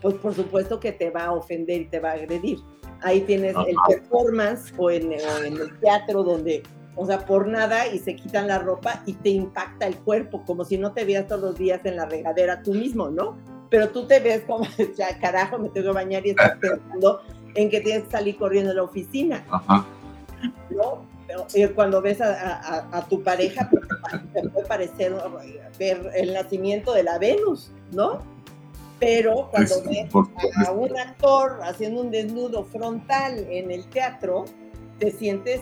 pues 0.00 0.16
por 0.16 0.34
supuesto 0.34 0.80
que 0.80 0.92
te 0.92 1.10
va 1.10 1.26
a 1.26 1.32
ofender 1.32 1.82
y 1.82 1.84
te 1.86 2.00
va 2.00 2.10
a 2.10 2.14
agredir. 2.14 2.58
Ahí 3.02 3.20
tienes 3.22 3.54
el 3.66 3.76
performance 3.86 4.72
o 4.76 4.90
en, 4.90 5.12
el 5.12 5.78
teatro 5.80 6.22
donde, 6.22 6.62
o 6.96 7.06
sea, 7.06 7.24
por 7.24 7.46
nada 7.46 7.86
y 7.86 7.98
se 7.98 8.16
quitan 8.16 8.48
la 8.48 8.58
ropa 8.58 9.02
y 9.06 9.14
te 9.14 9.30
impacta 9.30 9.86
el 9.86 9.96
cuerpo, 9.96 10.44
como 10.44 10.64
si 10.64 10.76
no 10.76 10.92
te 10.92 11.04
veas 11.04 11.26
todos 11.26 11.42
los 11.42 11.58
días 11.58 11.80
en 11.84 11.96
la 11.96 12.06
regadera 12.06 12.62
tú 12.62 12.74
mismo, 12.74 13.08
¿no? 13.08 13.38
Pero 13.70 13.88
tú 13.90 14.06
te 14.06 14.20
ves 14.20 14.42
como, 14.42 14.66
ya 14.96 15.18
carajo, 15.20 15.58
me 15.58 15.68
tengo 15.68 15.88
que 15.88 15.94
bañar 15.94 16.26
y 16.26 16.30
estás 16.30 16.58
pensando 16.58 17.22
en 17.54 17.70
que 17.70 17.80
tienes 17.80 18.04
que 18.04 18.10
salir 18.10 18.36
corriendo 18.36 18.72
a 18.72 18.74
la 18.74 18.82
oficina. 18.82 19.44
Ajá. 19.50 19.86
¿No? 20.70 21.12
Eh, 21.54 21.68
cuando 21.70 22.02
ves 22.02 22.20
a, 22.20 23.06
tu 23.08 23.22
pareja, 23.22 23.68
puede 24.52 24.66
parecer 24.66 25.14
ver 25.78 26.10
el 26.14 26.32
nacimiento 26.32 26.92
de 26.92 27.02
la 27.02 27.18
Venus, 27.18 27.70
¿no? 27.92 28.20
pero 29.02 29.48
cuando 29.50 29.82
ves 29.82 30.14
a 30.64 30.70
un 30.70 30.96
actor 30.96 31.58
haciendo 31.64 32.02
un 32.02 32.12
desnudo 32.12 32.62
frontal 32.62 33.36
en 33.50 33.72
el 33.72 33.84
teatro, 33.86 34.44
te 35.00 35.10
sientes 35.10 35.60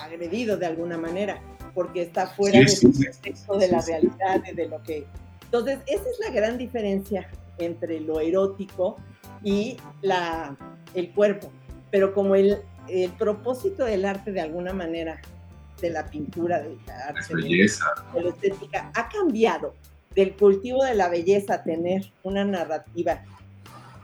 agredido 0.00 0.56
de 0.56 0.64
alguna 0.64 0.96
manera, 0.96 1.38
porque 1.74 2.00
está 2.00 2.28
fuera 2.28 2.60
del 2.60 2.80
contexto 2.80 3.58
de 3.58 3.68
la 3.68 3.82
realidad, 3.82 4.42
de 4.54 4.68
lo 4.68 4.82
que... 4.82 5.06
Entonces, 5.42 5.80
esa 5.86 6.02
es 6.02 6.18
la 6.18 6.30
gran 6.30 6.56
diferencia 6.56 7.28
entre 7.58 8.00
lo 8.00 8.20
erótico 8.20 8.96
y 9.42 9.76
la, 10.00 10.56
el 10.94 11.10
cuerpo. 11.12 11.50
Pero 11.90 12.14
como 12.14 12.36
el, 12.36 12.56
el 12.88 13.10
propósito 13.10 13.84
del 13.84 14.06
arte 14.06 14.32
de 14.32 14.40
alguna 14.40 14.72
manera, 14.72 15.20
de 15.80 15.90
la 15.90 16.06
pintura, 16.06 16.60
de 16.60 16.76
la 16.86 16.94
arte, 17.08 17.34
de 17.34 18.22
la 18.22 18.28
estética, 18.30 18.92
ha 18.94 19.08
cambiado 19.08 19.74
del 20.14 20.34
cultivo 20.36 20.84
de 20.84 20.94
la 20.94 21.08
belleza, 21.08 21.62
tener 21.62 22.10
una 22.22 22.44
narrativa 22.44 23.22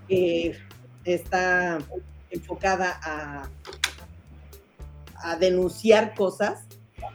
que 0.09 0.57
está 1.05 1.79
enfocada 2.31 3.01
a, 3.03 3.49
a 5.25 5.37
denunciar 5.37 6.15
cosas, 6.15 6.67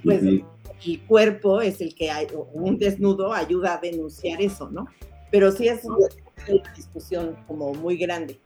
pues 0.04 0.24
el 0.24 1.02
cuerpo 1.08 1.62
es 1.62 1.82
el 1.82 1.94
que 1.96 2.10
hay, 2.10 2.28
un 2.54 2.78
desnudo 2.78 3.34
ayuda 3.34 3.76
a 3.76 3.78
denunciar 3.78 4.42
eso, 4.42 4.70
¿no? 4.70 4.88
Pero 5.32 5.52
sí 5.52 5.68
es 5.68 5.86
una 5.86 6.74
discusión 6.76 7.36
como 7.48 7.74
muy 7.74 7.98
grande. 7.98 8.40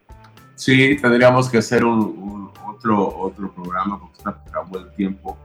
Sí, 0.55 0.97
tendríamos 1.01 1.49
que 1.49 1.59
hacer 1.59 1.83
un, 1.83 2.51
otro, 2.67 3.17
otro 3.19 3.53
programa 3.53 3.99
porque 3.99 4.17
está 4.17 4.29
acabó 4.29 4.79
el 4.79 4.91
tiempo 4.93 5.37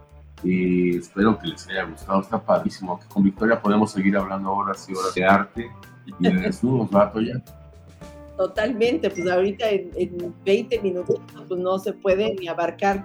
y 0.42 0.98
espero 0.98 1.38
que 1.38 1.48
les 1.48 1.66
haya 1.68 1.84
gustado. 1.84 2.20
Está 2.20 2.40
padrísimo. 2.40 3.00
Con 3.08 3.22
Victoria 3.24 3.60
podemos 3.60 3.92
seguir 3.92 4.16
hablando 4.16 4.52
horas 4.52 4.88
y 4.88 4.94
horas 4.94 5.14
de 5.14 5.24
arte 5.24 5.70
y 6.06 6.28
de 6.28 6.34
desnudos, 6.40 6.90
¿verdad, 6.90 7.12
ya. 7.20 7.58
Totalmente, 8.36 9.10
pues 9.10 9.28
ahorita 9.28 9.68
en, 9.68 10.32
20 10.44 10.80
minutos 10.80 11.20
pues 11.48 11.60
no 11.60 11.76
se 11.80 11.92
puede 11.92 12.34
ni 12.34 12.46
abarcar 12.46 13.04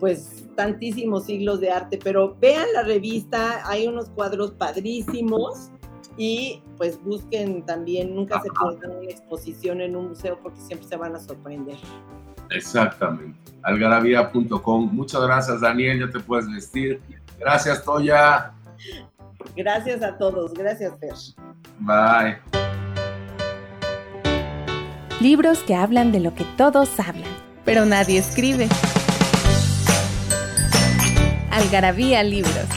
pues 0.00 0.48
tantísimos 0.56 1.26
siglos 1.26 1.60
de 1.60 1.70
arte, 1.70 1.98
pero 2.02 2.36
vean 2.40 2.66
la 2.74 2.82
revista, 2.82 3.62
hay 3.68 3.86
unos 3.86 4.10
cuadros 4.10 4.50
padrísimos 4.50 5.70
y 6.16 6.60
pues 6.76 7.00
busquen 7.02 7.64
también, 7.64 8.16
nunca 8.16 8.42
se 8.42 8.48
puede 8.50 8.98
una 8.98 9.10
exposición 9.10 9.80
en 9.80 9.94
un 9.94 10.08
museo 10.08 10.38
porque 10.42 10.60
siempre 10.60 10.88
se 10.88 10.96
van 10.96 11.14
a 11.14 11.20
sorprender. 11.20 11.76
Exactamente. 12.54 13.38
Algarabía.com. 13.62 14.90
Muchas 14.92 15.22
gracias, 15.22 15.60
Daniel. 15.60 16.00
Ya 16.00 16.10
te 16.10 16.20
puedes 16.20 16.50
vestir. 16.50 17.00
Gracias, 17.38 17.82
Toya. 17.84 18.52
Gracias 19.56 20.02
a 20.02 20.16
todos. 20.16 20.52
Gracias, 20.54 20.92
Fer. 21.00 21.14
Bye. 21.80 22.38
Libros 25.20 25.60
que 25.60 25.74
hablan 25.74 26.12
de 26.12 26.20
lo 26.20 26.34
que 26.34 26.44
todos 26.56 27.00
hablan, 27.00 27.30
pero 27.64 27.86
nadie 27.86 28.18
escribe. 28.18 28.68
Algarabía 31.50 32.22
Libros. 32.22 32.68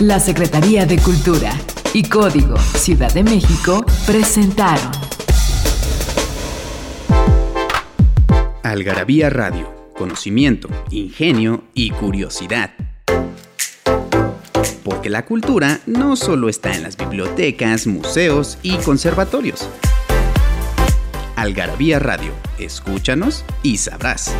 La 0.00 0.18
Secretaría 0.20 0.86
de 0.86 0.98
Cultura 0.98 1.52
y 1.94 2.02
Código 2.02 2.56
Ciudad 2.58 3.12
de 3.12 3.22
México 3.22 3.84
presentaron 4.06 4.90
Algarabía 8.62 9.30
Radio, 9.30 9.92
conocimiento, 9.96 10.68
ingenio 10.90 11.64
y 11.72 11.90
curiosidad. 11.90 12.70
Porque 14.84 15.08
la 15.08 15.24
cultura 15.24 15.80
no 15.86 16.16
solo 16.16 16.48
está 16.48 16.74
en 16.74 16.82
las 16.82 16.96
bibliotecas, 16.96 17.86
museos 17.86 18.58
y 18.62 18.76
conservatorios. 18.76 19.68
Algarabía 21.36 21.98
Radio, 21.98 22.32
escúchanos 22.58 23.44
y 23.62 23.78
sabrás. 23.78 24.34